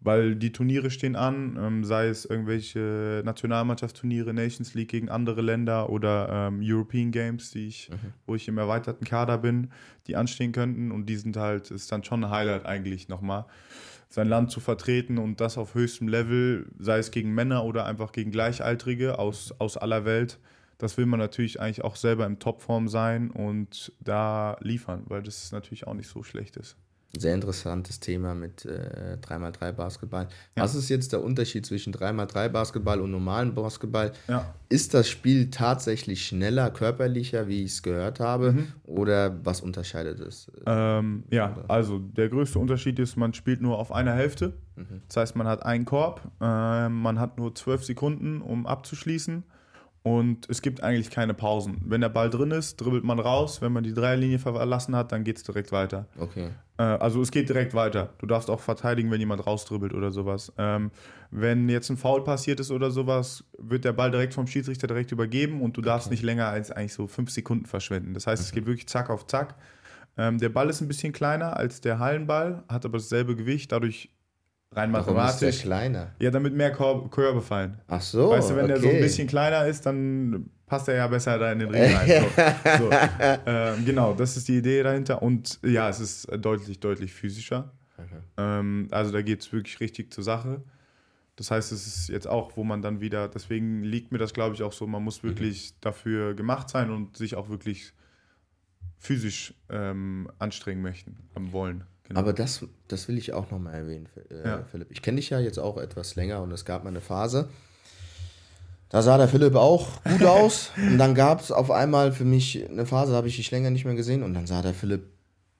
[0.00, 5.90] weil die Turniere stehen an, ähm, sei es irgendwelche Nationalmannschaftsturniere, Nations League gegen andere Länder
[5.90, 7.90] oder ähm, European Games, die ich,
[8.26, 9.70] wo ich im erweiterten Kader bin,
[10.06, 13.46] die anstehen könnten und die sind halt, ist dann schon ein Highlight eigentlich nochmal,
[14.08, 18.12] sein Land zu vertreten und das auf höchstem Level, sei es gegen Männer oder einfach
[18.12, 20.38] gegen Gleichaltrige aus, aus aller Welt.
[20.78, 25.50] Das will man natürlich eigentlich auch selber in Topform sein und da liefern, weil das
[25.50, 26.76] natürlich auch nicht so schlecht ist.
[27.18, 30.28] Sehr interessantes Thema mit äh, 3x3 Basketball.
[30.54, 34.12] Was ist jetzt der Unterschied zwischen 3x3 Basketball und normalen Basketball?
[34.28, 34.54] Ja.
[34.68, 38.54] Ist das Spiel tatsächlich schneller, körperlicher, wie ich es gehört habe?
[38.84, 40.50] Oder was unterscheidet es?
[40.66, 44.54] Ähm, ja, also der größte Unterschied ist, man spielt nur auf einer Hälfte.
[45.08, 49.44] Das heißt, man hat einen Korb, ähm, man hat nur zwölf Sekunden, um abzuschließen.
[50.06, 51.78] Und es gibt eigentlich keine Pausen.
[51.84, 53.60] Wenn der Ball drin ist, dribbelt man raus.
[53.60, 56.06] Wenn man die Dreierlinie verlassen hat, dann geht es direkt weiter.
[56.16, 56.50] Okay.
[56.78, 58.10] Äh, also es geht direkt weiter.
[58.18, 60.52] Du darfst auch verteidigen, wenn jemand rausdribbelt oder sowas.
[60.58, 60.92] Ähm,
[61.32, 65.10] wenn jetzt ein Foul passiert ist oder sowas, wird der Ball direkt vom Schiedsrichter direkt
[65.10, 68.14] übergeben und du darfst nicht länger als eigentlich so fünf Sekunden verschwenden.
[68.14, 69.56] Das heißt, es geht wirklich zack auf zack.
[70.16, 74.10] Ähm, der Ball ist ein bisschen kleiner als der Hallenball, hat aber dasselbe Gewicht, dadurch
[74.72, 75.62] rein Warum ist der mathematisch.
[75.62, 76.12] kleiner?
[76.20, 77.78] Ja, damit mehr Kor Körbe fallen.
[77.88, 78.30] Ach so.
[78.30, 78.74] weißt du, wenn okay.
[78.74, 81.94] der so ein bisschen kleiner ist, dann passt er ja besser da in den Ring
[81.94, 82.08] rein.
[82.08, 82.86] So.
[82.86, 82.90] So.
[83.46, 85.22] Ähm, genau, das ist die Idee dahinter.
[85.22, 87.72] Und ja, es ist deutlich, deutlich physischer.
[88.36, 90.62] Ähm, also da geht es wirklich richtig zur Sache.
[91.36, 94.54] Das heißt, es ist jetzt auch, wo man dann wieder, deswegen liegt mir das, glaube
[94.54, 97.92] ich, auch so, man muss wirklich dafür gemacht sein und sich auch wirklich
[98.98, 101.84] physisch ähm, anstrengen möchten, wollen.
[102.08, 102.20] Genau.
[102.20, 104.64] Aber das, das will ich auch nochmal erwähnen, äh, Ja.
[104.70, 104.88] Philipp.
[104.90, 107.48] Ich kenne dich ja jetzt auch etwas länger und es gab mal eine Phase,
[108.88, 110.70] da sah der Philipp auch gut aus.
[110.76, 113.70] und dann gab es auf einmal für mich eine Phase, da habe ich dich länger
[113.70, 115.04] nicht mehr gesehen und dann sah der Philipp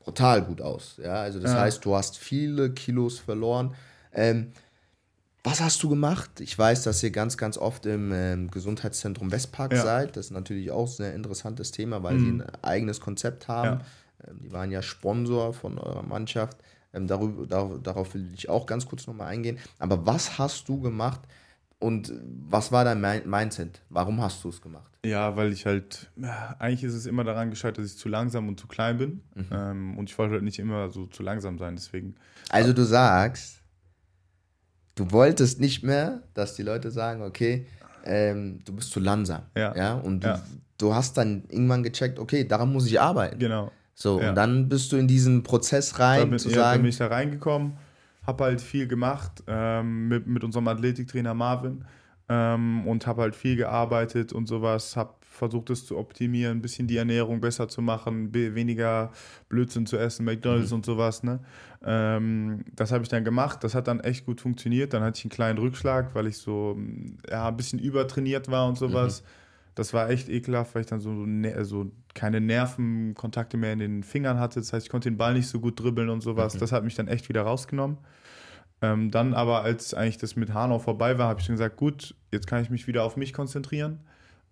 [0.00, 1.00] brutal gut aus.
[1.02, 1.60] Ja, also das Ja.
[1.62, 3.74] heißt, du hast viele Kilos verloren.
[4.12, 4.52] Ähm,
[5.42, 6.40] was hast du gemacht?
[6.40, 9.82] Ich weiß, dass ihr ganz, ganz oft im ähm, Gesundheitszentrum Westpark Ja.
[9.82, 10.16] seid.
[10.16, 13.80] Das ist natürlich auch ein sehr interessantes Thema, weil sie ein eigenes Konzept haben.
[13.80, 13.86] Ähm,
[14.40, 16.58] die waren ja Sponsor von eurer Mannschaft.
[16.92, 19.58] Ähm, darüber, dar, darauf will ich auch ganz kurz nochmal eingehen.
[19.78, 21.20] Aber was hast du gemacht
[21.78, 22.12] und
[22.48, 23.82] was war dein Mindset?
[23.90, 24.90] Warum hast du es gemacht?
[25.04, 26.10] Ja, weil ich halt,
[26.58, 29.20] eigentlich ist es immer daran gescheitert, dass ich zu langsam und zu klein bin.
[29.34, 29.46] Mhm.
[29.52, 32.14] Ähm, und ich wollte halt nicht immer so zu langsam sein, deswegen.
[32.48, 33.60] Also du sagst,
[34.94, 37.66] du wolltest nicht mehr, dass die Leute sagen, okay,
[38.04, 39.42] ähm, du bist zu langsam.
[39.54, 39.76] Ja.
[39.76, 39.94] ja?
[39.94, 40.42] Und du, ja.
[40.78, 43.38] du hast dann irgendwann gecheckt, okay, daran muss ich arbeiten.
[43.38, 43.70] Genau.
[43.98, 44.28] So, ja.
[44.28, 46.82] und dann bist du in diesen Prozess rein, da bin, zu ja, sagen.
[46.82, 47.78] Bin ich da reingekommen,
[48.26, 51.86] habe halt viel gemacht ähm, mit, mit unserem Athletiktrainer Marvin
[52.28, 56.86] ähm, und habe halt viel gearbeitet und sowas, habe versucht es zu optimieren, ein bisschen
[56.86, 59.12] die Ernährung besser zu machen, weniger
[59.48, 60.76] Blödsinn zu essen, McDonalds mhm.
[60.76, 61.22] und sowas.
[61.22, 61.40] Ne?
[61.84, 64.92] Ähm, das habe ich dann gemacht, das hat dann echt gut funktioniert.
[64.92, 66.78] Dann hatte ich einen kleinen Rückschlag, weil ich so
[67.30, 69.22] ja, ein bisschen übertrainiert war und sowas.
[69.22, 69.26] Mhm.
[69.76, 74.02] Das war echt ekelhaft, weil ich dann so, ne so keine Nervenkontakte mehr in den
[74.02, 74.58] Fingern hatte.
[74.58, 76.54] Das heißt, ich konnte den Ball nicht so gut dribbeln und sowas.
[76.54, 76.58] Mhm.
[76.58, 77.98] Das hat mich dann echt wieder rausgenommen.
[78.82, 82.14] Ähm, dann aber, als eigentlich das mit Hanau vorbei war, habe ich dann gesagt, gut,
[82.32, 84.00] jetzt kann ich mich wieder auf mich konzentrieren.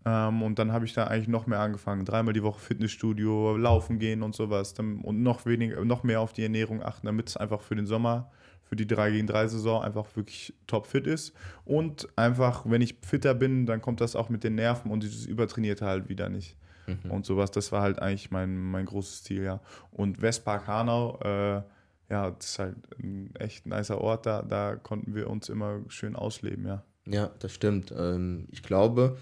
[0.05, 2.05] Ähm, und dann habe ich da eigentlich noch mehr angefangen.
[2.05, 4.75] Dreimal die Woche Fitnessstudio, laufen gehen und sowas.
[4.75, 7.87] Dann, und noch, weniger, noch mehr auf die Ernährung achten, damit es einfach für den
[7.87, 8.31] Sommer,
[8.75, 11.33] für die 3 gegen 3 Saison einfach wirklich top fit ist.
[11.65, 15.27] Und einfach, wenn ich fitter bin, dann kommt das auch mit den Nerven und dieses
[15.27, 16.57] Übertrainierte halt wieder nicht.
[16.89, 17.11] Mhm.
[17.11, 19.61] Und sowas, das war halt eigentlich mein, mein großes Ziel, ja.
[19.93, 21.63] Und Westpark Hanau, äh,
[22.11, 26.17] ja, das ist halt ein echt nicer Ort, da, da konnten wir uns immer schön
[26.17, 26.83] ausleben, ja.
[27.07, 27.95] Ja, das stimmt.
[27.97, 29.19] Ähm, ich glaube,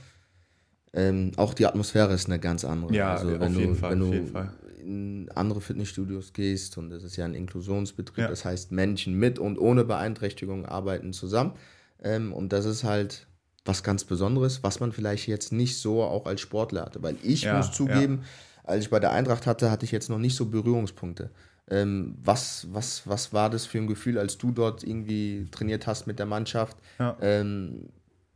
[0.94, 2.94] ähm, auch die Atmosphäre ist eine ganz andere.
[2.94, 4.52] Ja, also, auf, jeden du, Fall, auf jeden Fall.
[4.82, 8.28] In andere Fitnessstudios gehst und das ist ja ein Inklusionsbetrieb, ja.
[8.28, 11.54] das heißt Menschen mit und ohne Beeinträchtigung arbeiten zusammen.
[12.02, 13.26] Ähm, und das ist halt
[13.64, 17.02] was ganz Besonderes, was man vielleicht jetzt nicht so auch als Sportler hatte.
[17.02, 18.64] Weil ich ja, muss zugeben, ja.
[18.64, 21.30] als ich bei der Eintracht hatte, hatte ich jetzt noch nicht so Berührungspunkte.
[21.70, 26.06] Ähm, was, was, was war das für ein Gefühl, als du dort irgendwie trainiert hast
[26.06, 26.76] mit der Mannschaft?
[26.98, 27.16] Ja.
[27.20, 27.88] Ähm,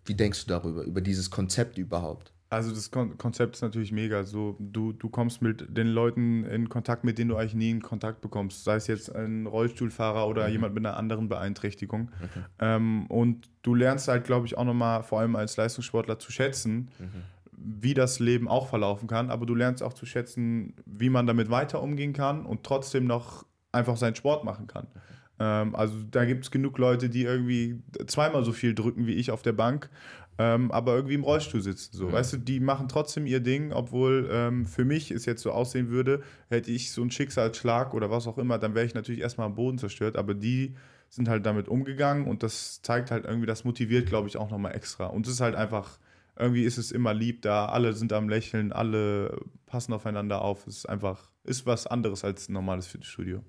[0.05, 2.33] wie denkst du darüber, über dieses Konzept überhaupt?
[2.49, 4.23] Also das Kon Konzept ist natürlich mega.
[4.25, 7.83] So, du, du kommst mit den Leuten in Kontakt, mit denen du eigentlich nie in
[7.83, 8.63] Kontakt bekommst.
[8.63, 10.53] Sei es jetzt ein Rollstuhlfahrer oder mhm.
[10.53, 12.11] jemand mit einer anderen Beeinträchtigung.
[12.23, 12.45] Okay.
[12.61, 16.89] Ähm, und du lernst halt, glaube ich, auch nochmal, vor allem als Leistungssportler, zu schätzen,
[17.01, 17.23] mhm.
[17.51, 19.31] wie das Leben auch verlaufen kann.
[19.31, 23.45] Aber du lernst auch zu schätzen, wie man damit weiter umgehen kann und trotzdem noch
[23.73, 24.87] einfach seinen Sport machen kann.
[24.95, 25.16] Mhm.
[25.39, 29.31] Ähm, also da gibt es genug Leute, die irgendwie zweimal so viel drücken wie ich
[29.31, 29.91] auf der Bank
[30.39, 31.97] ähm, aber irgendwie im Rollstuhl sitzen.
[31.97, 32.13] So, ja.
[32.13, 35.89] weißt du, die machen trotzdem ihr Ding, obwohl ähm, für mich es jetzt so aussehen
[35.89, 39.47] würde, hätte ich so einen Schicksalsschlag oder was auch immer, dann wäre ich natürlich erstmal
[39.47, 40.17] am Boden zerstört.
[40.17, 40.75] Aber die
[41.09, 44.75] sind halt damit umgegangen und das zeigt halt irgendwie, das motiviert, glaube ich, auch nochmal
[44.75, 45.07] extra.
[45.07, 45.99] Und es ist halt einfach,
[46.39, 50.67] irgendwie ist es immer lieb da, alle sind am Lächeln, alle passen aufeinander auf.
[50.67, 53.43] Es ist einfach, ist was anderes als ein normales Fitnessstudio.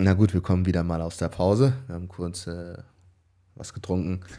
[0.00, 1.72] Na gut, wir kommen wieder mal aus der Pause.
[1.86, 2.78] Wir haben kurz äh,
[3.54, 4.20] was getrunken.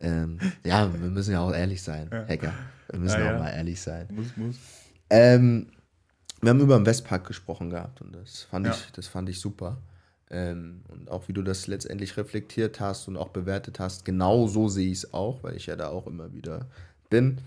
[0.00, 2.24] Ähm, ja, wir müssen ja auch ehrlich sein, ja.
[2.24, 2.52] Hacker.
[2.88, 3.38] Wir müssen ja, auch ja.
[3.40, 4.06] mal ehrlich sein.
[4.12, 4.54] Muss, muss.
[5.10, 5.72] Ähm,
[6.40, 9.78] wir haben über den Westpark gesprochen gehabt und das fand, ich, das fand ich super.
[10.30, 14.68] Ähm, und auch wie du das letztendlich reflektiert hast und auch bewertet hast, genau so
[14.68, 16.68] sehe ich es auch, weil ich ja da auch immer wieder
[17.10, 17.40] bin.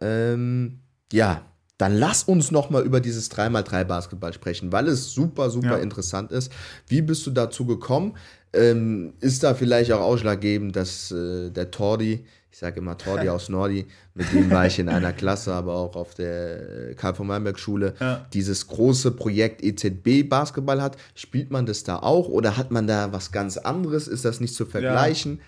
[0.00, 0.78] Ähm,
[1.12, 1.42] ja,
[1.78, 5.78] dann lass uns noch mal über dieses 3x3 Basketball sprechen, weil es super, super ja.
[5.78, 6.52] interessant ist.
[6.88, 8.16] Wie bist du dazu gekommen?
[8.52, 13.48] Ähm, ist da vielleicht auch ausschlaggebend, dass äh, der Tordi, ich sage immer Tordi aus
[13.48, 17.60] Nordi, mit dem war ich in einer Klasse, aber auch auf der Karl von Meinberg
[17.60, 18.26] Schule, ja.
[18.32, 20.96] dieses große Projekt EZB Basketball hat.
[21.14, 24.08] Spielt man das da auch oder hat man da was ganz anderes?
[24.08, 25.36] Ist das nicht zu vergleichen?
[25.36, 25.44] Ja.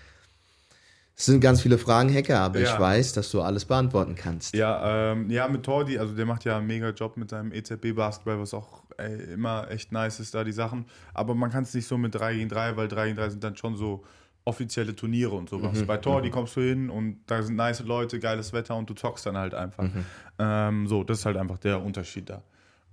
[1.21, 2.73] Es sind ganz viele Fragen, Hacker, aber ja.
[2.73, 4.55] ich weiß, dass du alles beantworten kannst.
[4.55, 8.39] Ja, ähm, ja, mit Tordi, also der macht ja einen mega Job mit seinem EZB-Basketball,
[8.39, 10.85] was auch ey, immer echt nice ist, da die Sachen.
[11.13, 13.43] Aber man kann es nicht so mit 3 gegen 3, weil 3 gegen 3 sind
[13.43, 14.03] dann schon so
[14.45, 15.79] offizielle Turniere und sowas.
[15.79, 15.85] Mhm.
[15.85, 16.33] Bei Tordi mhm.
[16.33, 19.53] kommst du hin und da sind nice Leute, geiles Wetter und du zockst dann halt
[19.53, 19.83] einfach.
[19.83, 20.05] Mhm.
[20.39, 22.41] Ähm, so, das ist halt einfach der Unterschied da.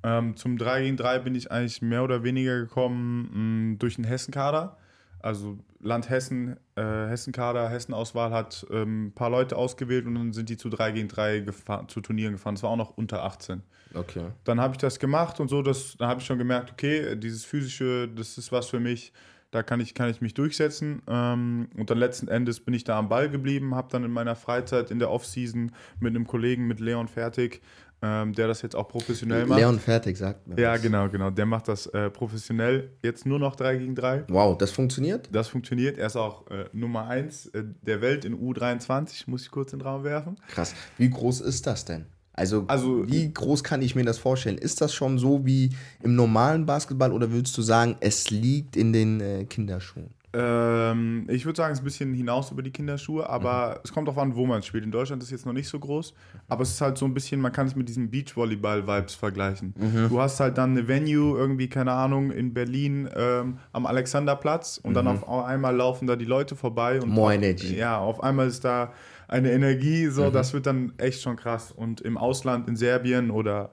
[0.03, 3.95] Ähm, zum 3 gegen 3 bin ich eigentlich mehr oder weniger gekommen mh, mm, durch
[3.95, 4.77] den Hessenkader.
[5.21, 10.49] Also Land Hessen, äh, Hessenkader, Hessenauswahl hat ein ähm, paar Leute ausgewählt und dann sind
[10.49, 11.47] die zu 3 gegen 3
[11.89, 12.55] zu Turnieren gefahren.
[12.55, 13.63] Das war auch noch unter 18.
[13.95, 14.27] Okay.
[14.45, 17.45] Dann habe ich das gemacht und so, das, dann habe ich schon gemerkt, okay, dieses
[17.45, 19.13] physische, das ist was für mich,
[19.51, 21.01] da kann ich, kann ich mich durchsetzen.
[21.09, 24.37] Ähm, und dann letzten Endes bin ich da am Ball geblieben, habe dann in meiner
[24.37, 27.63] Freizeit in der Offseason mit einem Kollegen, mit Leon Fertig,
[28.01, 29.59] ähm, der das jetzt auch professionell macht.
[29.59, 30.61] Leon Fertig sagt mir.
[30.61, 30.83] Ja, was.
[30.83, 31.31] genau, genau.
[31.31, 32.93] Der macht das äh, professionell.
[33.03, 34.25] Jetzt nur noch 3 gegen 3.
[34.29, 35.29] Wow, das funktioniert?
[35.33, 35.99] Das funktioniert.
[35.99, 39.81] Er ist auch äh, Nummer 1 äh, der Welt in U23, muss ich kurz in
[39.81, 40.37] den Raum werfen.
[40.49, 40.75] Krass.
[40.97, 42.07] Wie groß ist das denn?
[42.33, 44.59] Also, also, wie groß kann ich mir das vorstellen?
[44.59, 45.71] Ist das schon so wie
[46.05, 50.11] im normalen Basketball oder würdest du sagen, es liegt in den äh, Kinderschuhen?
[50.39, 53.81] Ähm, ich würde sagen, es ist ein bisschen hinaus über die Kinderschuhe, aber mhm.
[53.83, 54.85] es kommt darauf an, wo man spielt.
[54.85, 56.15] In Deutschland ist es jetzt noch nicht so groß,
[56.49, 59.75] aber es ist halt so ein bisschen, man kann es mit diesen Beachvolleyball-Vibes vergleichen.
[59.77, 60.09] Mhm.
[60.09, 64.93] Du hast halt dann eine Venue, irgendwie, keine Ahnung, in Berlin ähm, am Alexanderplatz und
[64.93, 64.95] mhm.
[64.95, 67.01] dann auf einmal laufen da die Leute vorbei.
[67.01, 67.77] Und More Energy.
[67.77, 68.93] Ja, auf einmal ist da
[69.27, 70.33] eine Energie, so, mhm.
[70.33, 71.73] das wird dann echt schon krass.
[71.73, 73.71] Und im Ausland, in Serbien oder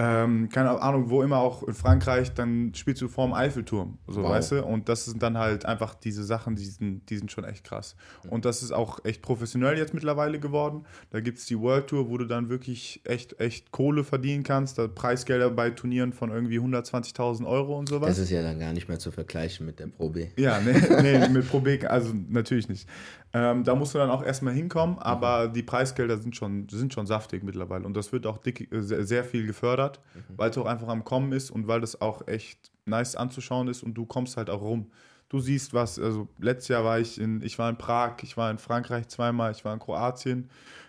[0.00, 4.30] ähm, keine Ahnung, wo immer auch in Frankreich, dann spielst du vorm Eiffelturm, so wow.
[4.30, 4.64] weißt du?
[4.64, 7.96] Und das sind dann halt einfach diese Sachen, die sind, die sind schon echt krass.
[8.30, 10.84] Und das ist auch echt professionell jetzt mittlerweile geworden.
[11.10, 14.78] Da gibt es die World Tour, wo du dann wirklich echt, echt Kohle verdienen kannst.
[14.78, 18.10] Da Preisgelder bei Turnieren von irgendwie 120.000 Euro und sowas.
[18.10, 20.28] Das ist ja dann gar nicht mehr zu vergleichen mit der Pro B.
[20.36, 22.88] Ja, nee, nee mit Pro B, also natürlich nicht.
[23.34, 25.52] Ähm, da musst du dann auch erstmal hinkommen, aber mhm.
[25.52, 29.04] die Preisgelder sind schon, sind schon saftig mittlerweile und das wird auch dick, äh, sehr,
[29.04, 30.34] sehr viel gefördert, mhm.
[30.36, 33.82] weil es auch einfach am Kommen ist und weil das auch echt nice anzuschauen ist
[33.82, 34.90] und du kommst halt auch rum.
[35.28, 38.50] Du siehst was, also letztes Jahr war ich in, ich war in Prag, ich war
[38.50, 40.48] in Frankreich zweimal, ich war in Kroatien.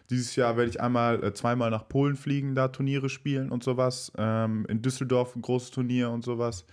[0.09, 4.13] Dieses Jahr werde ich einmal, äh, zweimal nach Polen fliegen, da Turniere spielen und sowas.
[4.17, 6.65] Ähm, in Düsseldorf ein großes Turnier und sowas.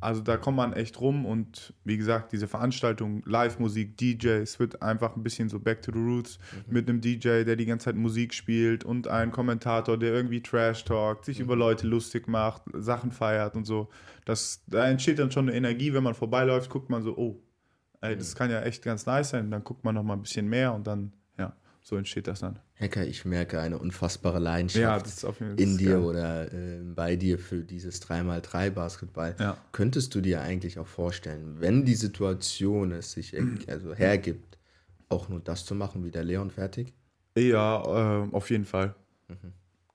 [0.00, 4.82] Also da kommt man echt rum und wie gesagt, diese Veranstaltung, Live-Musik, DJ, es wird
[4.82, 6.72] einfach ein bisschen so Back to the Roots mhm.
[6.74, 10.84] mit einem DJ, der die ganze Zeit Musik spielt und ein Kommentator, der irgendwie Trash
[10.84, 11.44] talkt, sich mhm.
[11.44, 13.88] über Leute lustig macht, Sachen feiert und so.
[14.26, 17.42] Das, da entsteht dann schon eine Energie, wenn man vorbeiläuft, guckt man so, oh,
[18.02, 18.38] ey, das mhm.
[18.38, 19.50] kann ja echt ganz nice sein.
[19.50, 21.12] Dann guckt man noch mal ein bisschen mehr und dann,
[21.84, 22.58] so entsteht das dann.
[22.80, 26.02] Hacker, ich merke eine unfassbare Leidenschaft ja, in dir geil.
[26.02, 29.36] oder äh, bei dir für dieses 3x3 Basketball.
[29.38, 29.58] Ja.
[29.70, 33.36] Könntest du dir eigentlich auch vorstellen, wenn die Situation es sich
[33.68, 34.56] also hergibt,
[35.10, 36.94] auch nur das zu machen wie der Leon fertig?
[37.36, 38.94] Ja, äh, auf jeden Fall.
[39.28, 39.52] Mhm.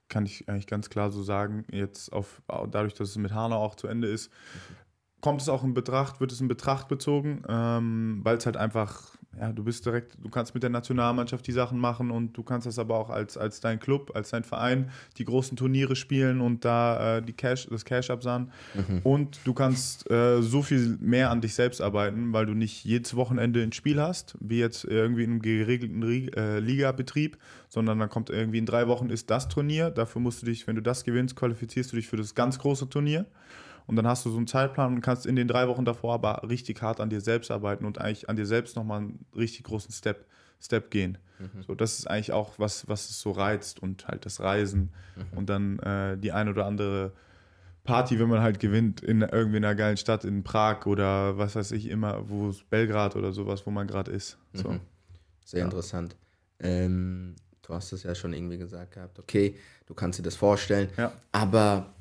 [0.09, 1.65] Kann ich eigentlich ganz klar so sagen.
[1.71, 4.75] Jetzt auf, dadurch, dass es mit Hanau auch zu Ende ist, mhm.
[5.21, 9.17] kommt es auch in Betracht, wird es in Betracht bezogen, ähm, weil es halt einfach
[9.39, 12.67] ja, du bist direkt, du kannst mit der Nationalmannschaft die Sachen machen und du kannst
[12.67, 16.65] das aber auch als, als dein Club, als dein Verein die großen Turniere spielen und
[16.65, 18.51] da äh, die Cash, das Cash absahen.
[18.73, 18.99] Mhm.
[19.03, 23.15] Und du kannst äh, so viel mehr an dich selbst arbeiten, weil du nicht jedes
[23.15, 26.03] Wochenende ein Spiel hast, wie jetzt irgendwie in einem geregelten
[26.35, 27.37] äh, Ligabetrieb,
[27.69, 29.89] sondern dann kommt irgendwie in drei Wochen ist das Turnier.
[29.89, 32.89] Dafür musst du dich, wenn du das gewinnst, qualifizierst du dich für das ganz große
[32.89, 33.25] Turnier.
[33.89, 36.47] Und dann hast du so einen Zeitplan und kannst in den drei Wochen davor aber
[36.47, 39.91] richtig hart an dir selbst arbeiten und eigentlich an dir selbst nochmal einen richtig großen
[39.91, 40.27] Step,
[40.61, 41.17] Step gehen.
[41.39, 41.63] Mhm.
[41.65, 45.37] So, das ist eigentlich auch was, was es so reizt und halt das Reisen mhm.
[45.39, 47.13] und dann äh, die ein oder andere
[47.83, 51.71] Party, wenn man halt gewinnt, in irgendwie einer geilen Stadt, in Prag oder was weiß
[51.71, 54.37] ich immer, wo es Belgrad oder sowas, wo man gerade ist.
[54.53, 54.69] So.
[54.69, 54.81] Mhm.
[55.43, 55.65] Sehr ja.
[55.65, 56.15] interessant.
[56.59, 59.55] Ähm, du hast es ja schon irgendwie gesagt gehabt, okay,
[59.87, 61.11] du kannst dir das vorstellen, ja.
[61.31, 61.95] aber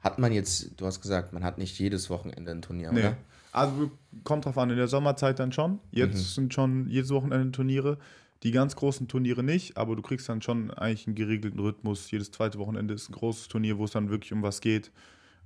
[0.00, 3.00] hat man jetzt, du hast gesagt, man hat nicht jedes Wochenende ein Turnier, nee.
[3.00, 3.16] oder?
[3.52, 3.90] Also
[4.24, 5.80] kommt drauf an, in der Sommerzeit dann schon.
[5.90, 6.22] Jetzt mhm.
[6.22, 7.98] sind schon jedes Wochenende Turniere.
[8.44, 12.08] Die ganz großen Turniere nicht, aber du kriegst dann schon eigentlich einen geregelten Rhythmus.
[12.10, 14.92] Jedes zweite Wochenende ist ein großes Turnier, wo es dann wirklich um was geht.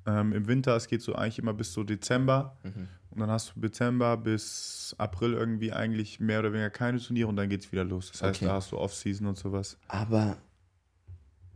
[0.04, 2.58] Ähm, Im Winter, es geht so eigentlich immer bis so Dezember.
[2.64, 2.88] Mhm.
[3.10, 7.36] Und dann hast du Dezember bis April irgendwie eigentlich mehr oder weniger keine Turniere und
[7.36, 8.10] dann geht es wieder los.
[8.10, 8.46] Das heißt, okay.
[8.46, 9.78] da hast du Off-Season und sowas.
[9.88, 10.36] Aber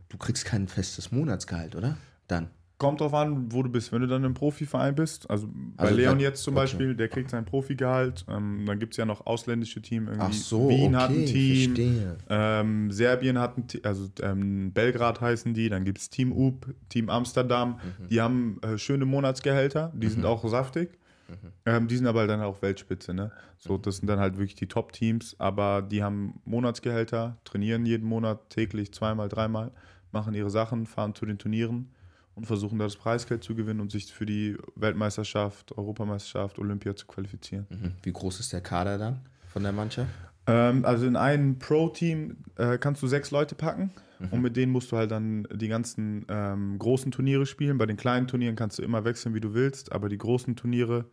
[0.09, 1.97] du kriegst kein festes Monatsgehalt, oder?
[2.27, 2.49] Dann.
[2.77, 3.91] Kommt drauf an, wo du bist.
[3.91, 7.31] Wenn du dann im Profiverein bist, also bei also Leon jetzt zum Beispiel, der kriegt
[7.31, 8.23] sein Profigehalt.
[8.29, 10.09] Ähm, dann gibt es ja noch ausländische Teams.
[10.09, 10.27] Irgendwie.
[10.29, 12.15] Ach so, Wien okay, hat ein Team.
[12.29, 15.69] Ähm, Serbien hat ein Team, also ähm, Belgrad heißen die.
[15.69, 17.79] Dann gibt es Team UP, Team Amsterdam.
[17.99, 18.07] Mhm.
[18.09, 19.91] Die haben äh, schöne Monatsgehälter.
[19.95, 20.11] Die mhm.
[20.11, 20.99] sind auch saftig.
[21.29, 21.35] Mhm.
[21.65, 23.11] Ähm, die sind aber dann auch Weltspitze.
[23.11, 23.31] Ne?
[23.57, 25.35] So, das sind dann halt wirklich die Top-Teams.
[25.39, 29.71] Aber die haben Monatsgehälter, trainieren jeden Monat täglich zweimal, dreimal,
[30.11, 31.89] machen ihre Sachen, fahren zu den Turnieren
[32.37, 37.07] und versuchen da das Preisgeld zu gewinnen und sich für die Weltmeisterschaft, Europameisterschaft, Olympia zu
[37.07, 37.65] qualifizieren.
[37.69, 37.93] Mhm.
[38.03, 40.11] Wie groß ist der Kader dann von der Mannschaft?
[40.45, 44.27] Ähm, also in einem Pro-Team äh, kannst du sechs Leute packen mhm.
[44.29, 47.79] und mit denen musst du halt dann die ganzen ähm, großen Turniere spielen.
[47.79, 51.05] Bei den kleinen Turnieren kannst du immer wechseln, wie du willst, aber die großen Turniere,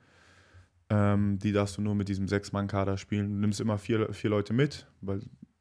[0.90, 3.30] ähm, die darfst du nur mit diesem Sechs-Mann-Kader spielen.
[3.30, 5.20] Du nimmst immer vier, vier Leute mit, weil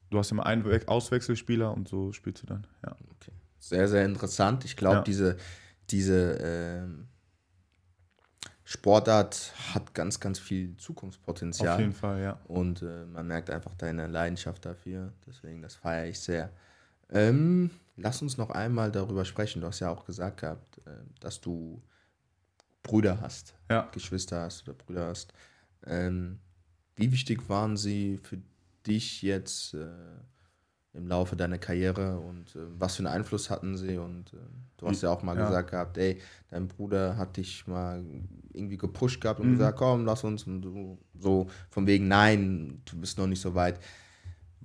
[0.09, 2.67] du hast immer einen Auswechselspieler und so spielst du dann.
[2.85, 2.97] Ja.
[3.15, 3.31] Okay.
[3.63, 4.65] Sehr, sehr interessant.
[4.65, 5.01] Ich glaube, ja.
[5.03, 5.37] diese,
[5.89, 6.81] diese äh,
[8.65, 11.75] Sportart hat ganz, ganz viel Zukunftspotenzial.
[11.75, 12.39] Auf jeden Fall, ja.
[12.49, 15.13] Und äh, man merkt einfach deine Leidenschaft dafür.
[15.25, 16.51] Deswegen, das feiere ich sehr.
[17.09, 19.61] Ähm, lass uns noch einmal darüber sprechen.
[19.61, 20.91] Du hast ja auch gesagt gehabt, äh,
[21.21, 21.81] dass du
[22.83, 23.87] Brüder hast, ja.
[23.93, 25.31] Geschwister hast oder Brüder hast.
[25.85, 26.39] Ähm,
[26.97, 28.39] wie wichtig waren sie für
[28.85, 29.73] dich jetzt?
[30.93, 33.97] Im Laufe deiner Karriere und äh, was für einen Einfluss hatten sie?
[33.97, 34.37] Und äh,
[34.77, 35.47] du hast ja auch mal ja.
[35.47, 36.21] gesagt gehabt, ey,
[36.51, 38.03] dein Bruder hat dich mal
[38.53, 39.51] irgendwie gepusht gehabt und mhm.
[39.53, 43.55] gesagt, komm, lass uns und du, so von wegen, nein, du bist noch nicht so
[43.55, 43.79] weit.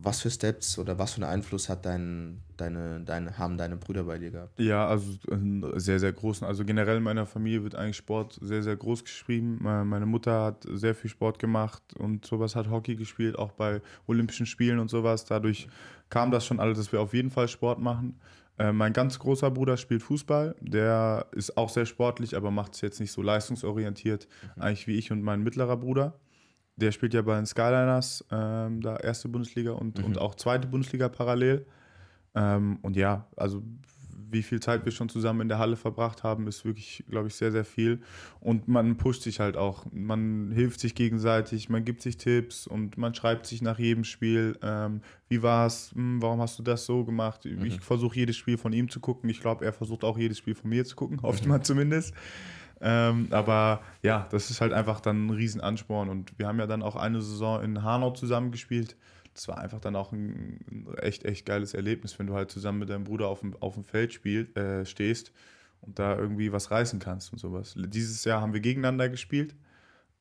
[0.00, 4.04] Was für Steps oder was für einen Einfluss hat dein, deine, deine, haben deine Brüder
[4.04, 4.58] bei dir gehabt?
[4.60, 6.46] Ja, also einen sehr, sehr großen.
[6.46, 9.58] Also generell in meiner Familie wird eigentlich Sport sehr, sehr groß geschrieben.
[9.60, 14.46] Meine Mutter hat sehr viel Sport gemacht und sowas hat Hockey gespielt, auch bei Olympischen
[14.46, 15.24] Spielen und sowas.
[15.24, 15.68] Dadurch
[16.10, 18.20] kam das schon alles, dass wir auf jeden Fall Sport machen.
[18.58, 20.56] Äh, mein ganz großer Bruder spielt Fußball.
[20.60, 24.62] Der ist auch sehr sportlich, aber macht es jetzt nicht so leistungsorientiert, mhm.
[24.62, 26.18] eigentlich wie ich und mein mittlerer Bruder.
[26.80, 30.04] Der spielt ja bei den Skyliners, ähm, da erste Bundesliga und, mhm.
[30.04, 31.66] und auch zweite Bundesliga parallel.
[32.34, 33.62] Ähm, und ja, also
[34.30, 37.34] wie viel Zeit wir schon zusammen in der Halle verbracht haben, ist wirklich, glaube ich,
[37.34, 38.00] sehr, sehr viel.
[38.40, 39.86] Und man pusht sich halt auch.
[39.92, 44.58] Man hilft sich gegenseitig, man gibt sich Tipps und man schreibt sich nach jedem Spiel,
[44.62, 47.44] ähm, wie war's, hm, warum hast du das so gemacht?
[47.44, 47.64] Mhm.
[47.64, 49.30] Ich versuche jedes Spiel von ihm zu gucken.
[49.30, 51.50] Ich glaube, er versucht auch jedes Spiel von mir zu gucken, hoffe ich mhm.
[51.50, 52.14] mal zumindest.
[52.80, 56.08] Ähm, aber ja, das ist halt einfach dann ein Riesenansporn.
[56.08, 58.96] Und wir haben ja dann auch eine Saison in Hanau zusammengespielt
[59.38, 62.90] das war einfach dann auch ein, echt, echt geiles Erlebnis, wenn du halt zusammen mit
[62.90, 65.32] deinem Bruder auf dem, auf dem Feld spiel, äh, stehst
[65.80, 67.74] und da irgendwie was reißen kannst und sowas.
[67.76, 69.54] Dieses Jahr haben wir gegeneinander gespielt.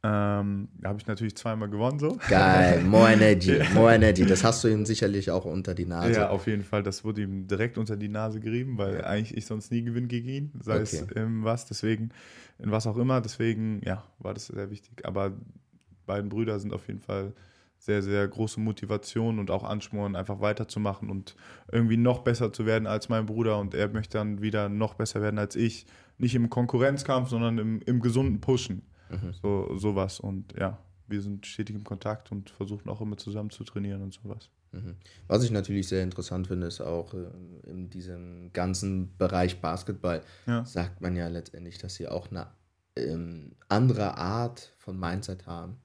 [0.03, 2.17] Ähm, habe ich natürlich zweimal gewonnen so.
[2.29, 4.25] Geil, more energy, more energy.
[4.25, 6.13] Das hast du ihm sicherlich auch unter die Nase.
[6.13, 6.83] Ja, auf jeden Fall.
[6.83, 10.29] Das wurde ihm direkt unter die Nase gerieben, weil eigentlich ich sonst nie gewinne gegen
[10.29, 10.81] ihn, sei okay.
[10.83, 12.11] es in was, deswegen,
[12.59, 13.21] in was auch immer.
[13.21, 15.03] Deswegen, ja, war das sehr wichtig.
[15.03, 15.33] Aber
[16.05, 17.33] beiden Brüder sind auf jeden Fall
[17.79, 21.35] sehr, sehr große Motivation und auch Ansporn, einfach weiterzumachen und
[21.71, 23.59] irgendwie noch besser zu werden als mein Bruder.
[23.59, 25.87] Und er möchte dann wieder noch besser werden als ich.
[26.19, 28.83] Nicht im Konkurrenzkampf, sondern im, im gesunden Pushen.
[29.09, 29.33] Mhm.
[29.41, 30.19] So, sowas.
[30.19, 30.77] Und ja,
[31.07, 34.49] wir sind stetig im Kontakt und versuchen auch immer zusammen zu trainieren und sowas.
[34.71, 34.95] Mhm.
[35.27, 37.27] Was ich natürlich sehr interessant finde, ist auch äh,
[37.69, 40.65] in diesem ganzen Bereich Basketball, ja.
[40.65, 42.47] sagt man ja letztendlich, dass sie auch eine
[42.97, 45.77] ähm, andere Art von Mindset haben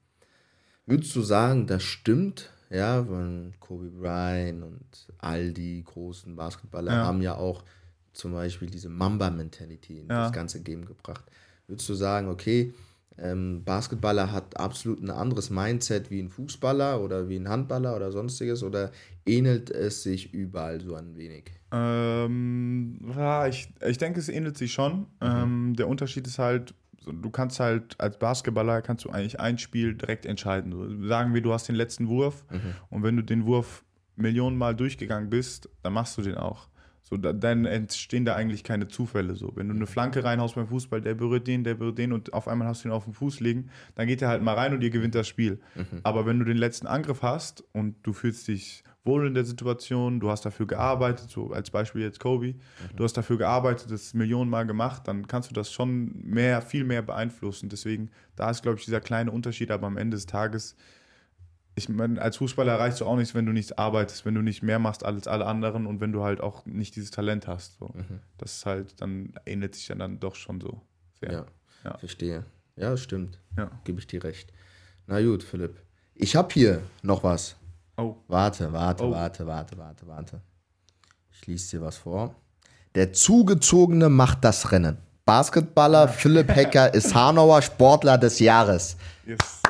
[0.86, 2.50] Würdest du sagen, das stimmt?
[2.68, 7.04] Ja, weil Kobe Bryant und all die großen Basketballer ja.
[7.04, 7.64] haben ja auch
[8.12, 10.24] zum Beispiel diese Mamba-Mentality in ja.
[10.24, 11.24] das ganze Game gebracht.
[11.66, 12.74] Würdest du sagen, okay,
[13.18, 18.10] ähm, Basketballer hat absolut ein anderes Mindset wie ein Fußballer oder wie ein Handballer oder
[18.10, 18.90] sonstiges oder
[19.26, 21.52] ähnelt es sich überall so ein wenig?
[21.72, 25.00] Ähm, ja, ich, ich denke, es ähnelt sich schon.
[25.00, 25.06] Mhm.
[25.20, 29.94] Ähm, der Unterschied ist halt, du kannst halt als Basketballer kannst du eigentlich ein Spiel
[29.94, 31.06] direkt entscheiden.
[31.06, 32.74] Sagen wir, du hast den letzten Wurf mhm.
[32.90, 33.84] und wenn du den Wurf
[34.16, 36.68] Millionen Mal durchgegangen bist, dann machst du den auch.
[37.12, 39.36] So, da, dann entstehen da eigentlich keine Zufälle.
[39.36, 42.32] So, wenn du eine Flanke reinhaust beim Fußball, der berührt den, der berührt den und
[42.32, 44.72] auf einmal hast du ihn auf dem Fuß liegen, dann geht er halt mal rein
[44.72, 45.60] und ihr gewinnt das Spiel.
[45.74, 46.00] Mhm.
[46.04, 50.20] Aber wenn du den letzten Angriff hast und du fühlst dich wohl in der Situation,
[50.20, 52.56] du hast dafür gearbeitet, so als Beispiel jetzt Kobe, mhm.
[52.96, 57.02] du hast dafür gearbeitet, das Millionenmal gemacht, dann kannst du das schon mehr, viel mehr
[57.02, 57.68] beeinflussen.
[57.68, 60.76] Deswegen, da ist, glaube ich, dieser kleine Unterschied, aber am Ende des Tages,
[61.74, 64.62] ich meine, als Fußballer erreichst du auch nichts, wenn du nichts arbeitest, wenn du nicht
[64.62, 67.78] mehr machst als alle anderen und wenn du halt auch nicht dieses Talent hast.
[67.78, 67.90] So.
[67.94, 68.20] Mhm.
[68.36, 70.82] Das ist halt, dann ändert sich ja dann doch schon so
[71.20, 71.32] sehr.
[71.32, 71.46] Ja,
[71.84, 71.98] ja.
[71.98, 72.44] verstehe.
[72.76, 73.38] Ja, stimmt.
[73.56, 73.70] Ja.
[73.84, 74.52] Gebe ich dir recht.
[75.06, 75.80] Na gut, Philipp.
[76.14, 77.56] Ich habe hier noch was.
[77.96, 78.16] Oh.
[78.28, 79.10] Warte, warte, oh.
[79.12, 80.40] warte, warte, warte, warte.
[81.32, 82.34] Ich lese dir was vor.
[82.94, 84.98] Der Zugezogene macht das Rennen.
[85.24, 88.96] Basketballer Philipp Hecker ist Hanauer Sportler des Jahres.
[89.24, 89.61] Yes.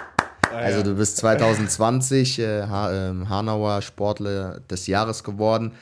[0.53, 5.73] Ah, also du bist 2020 äh, ähm, Hanauer Sportler des Jahres geworden.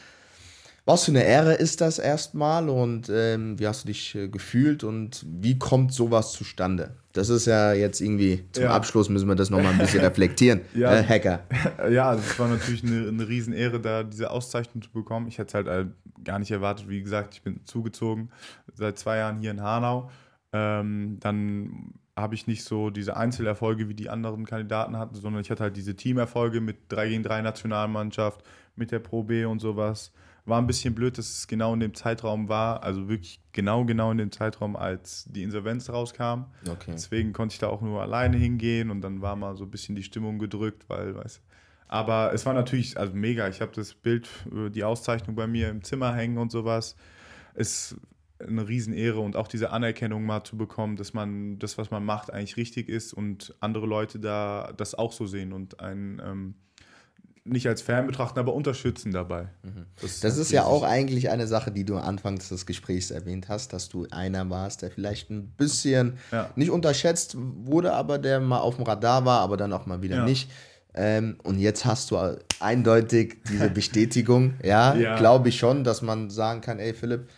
[0.87, 4.83] Was für eine Ehre ist das erstmal und ähm, wie hast du dich äh, gefühlt
[4.83, 6.97] und wie kommt sowas zustande?
[7.13, 8.71] Das ist ja jetzt irgendwie zum ja.
[8.71, 10.63] Abschluss müssen wir das nochmal ein bisschen reflektieren.
[10.75, 10.97] ja.
[10.97, 11.41] Äh, Hacker.
[11.91, 15.29] Ja, es war natürlich eine, eine Riesenehre, da diese Auszeichnung zu bekommen.
[15.29, 15.87] Ich hätte es halt äh,
[16.25, 16.89] gar nicht erwartet.
[16.89, 18.31] Wie gesagt, ich bin zugezogen
[18.75, 20.11] seit zwei Jahren hier in Hanau.
[20.53, 25.51] Ähm, dann habe ich nicht so diese Einzelerfolge wie die anderen Kandidaten hatten, sondern ich
[25.51, 28.43] hatte halt diese Teamerfolge mit 3 gegen 3 Nationalmannschaft,
[28.77, 30.13] mit der Pro B und sowas.
[30.47, 34.11] War ein bisschen blöd, dass es genau in dem Zeitraum war, also wirklich genau, genau
[34.11, 36.47] in dem Zeitraum, als die Insolvenz rauskam.
[36.69, 36.93] Okay.
[36.93, 39.97] Deswegen konnte ich da auch nur alleine hingehen und dann war mal so ein bisschen
[39.97, 41.43] die Stimmung gedrückt, weil, weißt
[41.91, 43.49] aber es war natürlich also mega.
[43.49, 44.29] Ich habe das Bild,
[44.73, 46.95] die Auszeichnung bei mir im Zimmer hängen und sowas.
[47.55, 47.97] Es
[48.47, 52.33] eine Riesenehre und auch diese Anerkennung mal zu bekommen, dass man das, was man macht,
[52.33, 56.55] eigentlich richtig ist und andere Leute da das auch so sehen und einen ähm,
[57.45, 59.49] nicht als Fan betrachten, aber unterstützen dabei.
[59.63, 59.87] Mhm.
[60.01, 63.73] Das, das ist ja auch eigentlich eine Sache, die du anfangs des Gesprächs erwähnt hast,
[63.73, 66.51] dass du einer warst, der vielleicht ein bisschen ja.
[66.55, 70.17] nicht unterschätzt wurde, aber der mal auf dem Radar war, aber dann auch mal wieder
[70.17, 70.25] ja.
[70.25, 70.51] nicht.
[70.93, 72.19] Ähm, und jetzt hast du
[72.59, 74.55] eindeutig diese Bestätigung.
[74.63, 75.17] ja, ja.
[75.17, 77.29] glaube ich schon, dass man sagen kann, ey Philipp,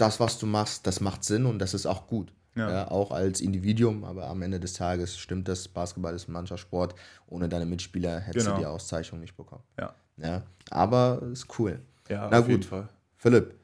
[0.00, 2.32] das, was du machst, das macht Sinn und das ist auch gut.
[2.56, 2.68] Ja.
[2.68, 2.90] ja.
[2.90, 6.96] auch als Individuum, aber am Ende des Tages stimmt das, Basketball ist ein Mannschaftssport.
[7.28, 8.56] Ohne deine Mitspieler hättest genau.
[8.56, 9.62] du die Auszeichnung nicht bekommen.
[9.78, 9.94] Ja.
[10.16, 10.42] ja.
[10.68, 11.80] Aber ist cool.
[12.08, 12.50] Ja, Na auf gut.
[12.50, 12.88] jeden Fall.
[13.18, 13.54] Philipp,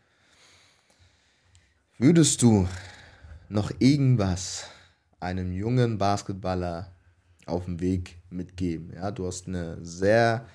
[1.98, 2.68] würdest du
[3.48, 4.68] noch irgendwas
[5.18, 6.92] einem jungen Basketballer
[7.46, 8.92] auf dem Weg mitgeben?
[8.94, 10.46] Ja, du hast eine sehr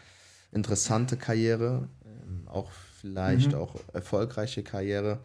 [0.53, 2.71] interessante Karriere, ähm, auch
[3.01, 3.57] vielleicht mhm.
[3.57, 5.19] auch erfolgreiche Karriere.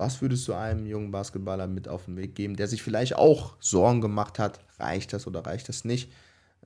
[0.00, 3.56] Was würdest du einem jungen Basketballer mit auf den Weg geben, der sich vielleicht auch
[3.60, 6.10] Sorgen gemacht hat, reicht das oder reicht das nicht?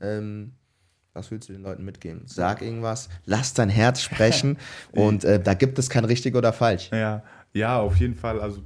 [0.00, 0.52] Ähm,
[1.14, 2.22] was willst du den Leuten mitgeben?
[2.26, 4.56] Sag irgendwas, lass dein Herz sprechen
[4.92, 6.90] und äh, da gibt es kein richtig oder falsch.
[6.92, 8.40] Ja, ja, auf jeden Fall.
[8.40, 8.62] Also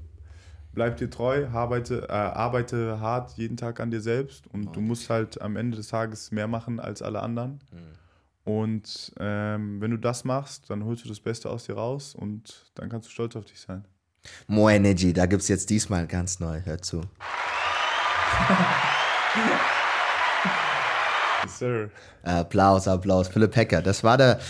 [0.73, 4.75] bleib dir treu, arbeite, äh, arbeite hart jeden Tag an dir selbst und okay.
[4.75, 7.61] du musst halt am Ende des Tages mehr machen als alle anderen.
[7.73, 8.53] Mhm.
[8.53, 12.71] Und ähm, wenn du das machst, dann holst du das Beste aus dir raus und
[12.75, 13.87] dann kannst du stolz auf dich sein.
[14.47, 16.61] More Energy, da gibt es jetzt diesmal ganz neu.
[16.65, 17.03] Hör zu.
[21.45, 21.91] yes, sir.
[22.23, 23.29] Applaus, Applaus.
[23.29, 23.83] Philipp Hecker.
[23.83, 24.41] Das war der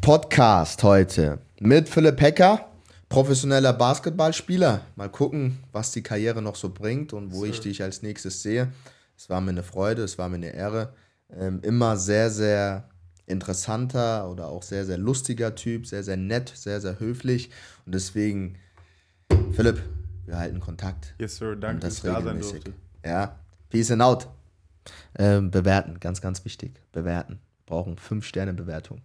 [0.00, 2.68] Podcast heute mit Philipp Hecker
[3.08, 4.82] professioneller Basketballspieler.
[4.96, 7.44] Mal gucken, was die Karriere noch so bringt und wo so.
[7.46, 8.72] ich dich als nächstes sehe.
[9.16, 10.92] Es war mir eine Freude, es war mir eine Ehre.
[11.30, 12.88] Ähm, immer sehr, sehr
[13.26, 17.50] interessanter oder auch sehr, sehr lustiger Typ, sehr, sehr nett, sehr, sehr höflich.
[17.84, 18.56] Und deswegen,
[19.58, 19.82] Philipp,
[20.26, 21.14] wir halten Kontakt.
[21.18, 22.72] Yes, Sir, danke, dass ich da sein durfte.
[23.04, 23.36] Ja,
[23.70, 24.28] peace and out.
[25.18, 26.80] Ähm, bewerten, ganz, ganz wichtig.
[26.92, 27.40] Bewerten.
[27.66, 29.02] Brauchen 5 Sterne Bewertung.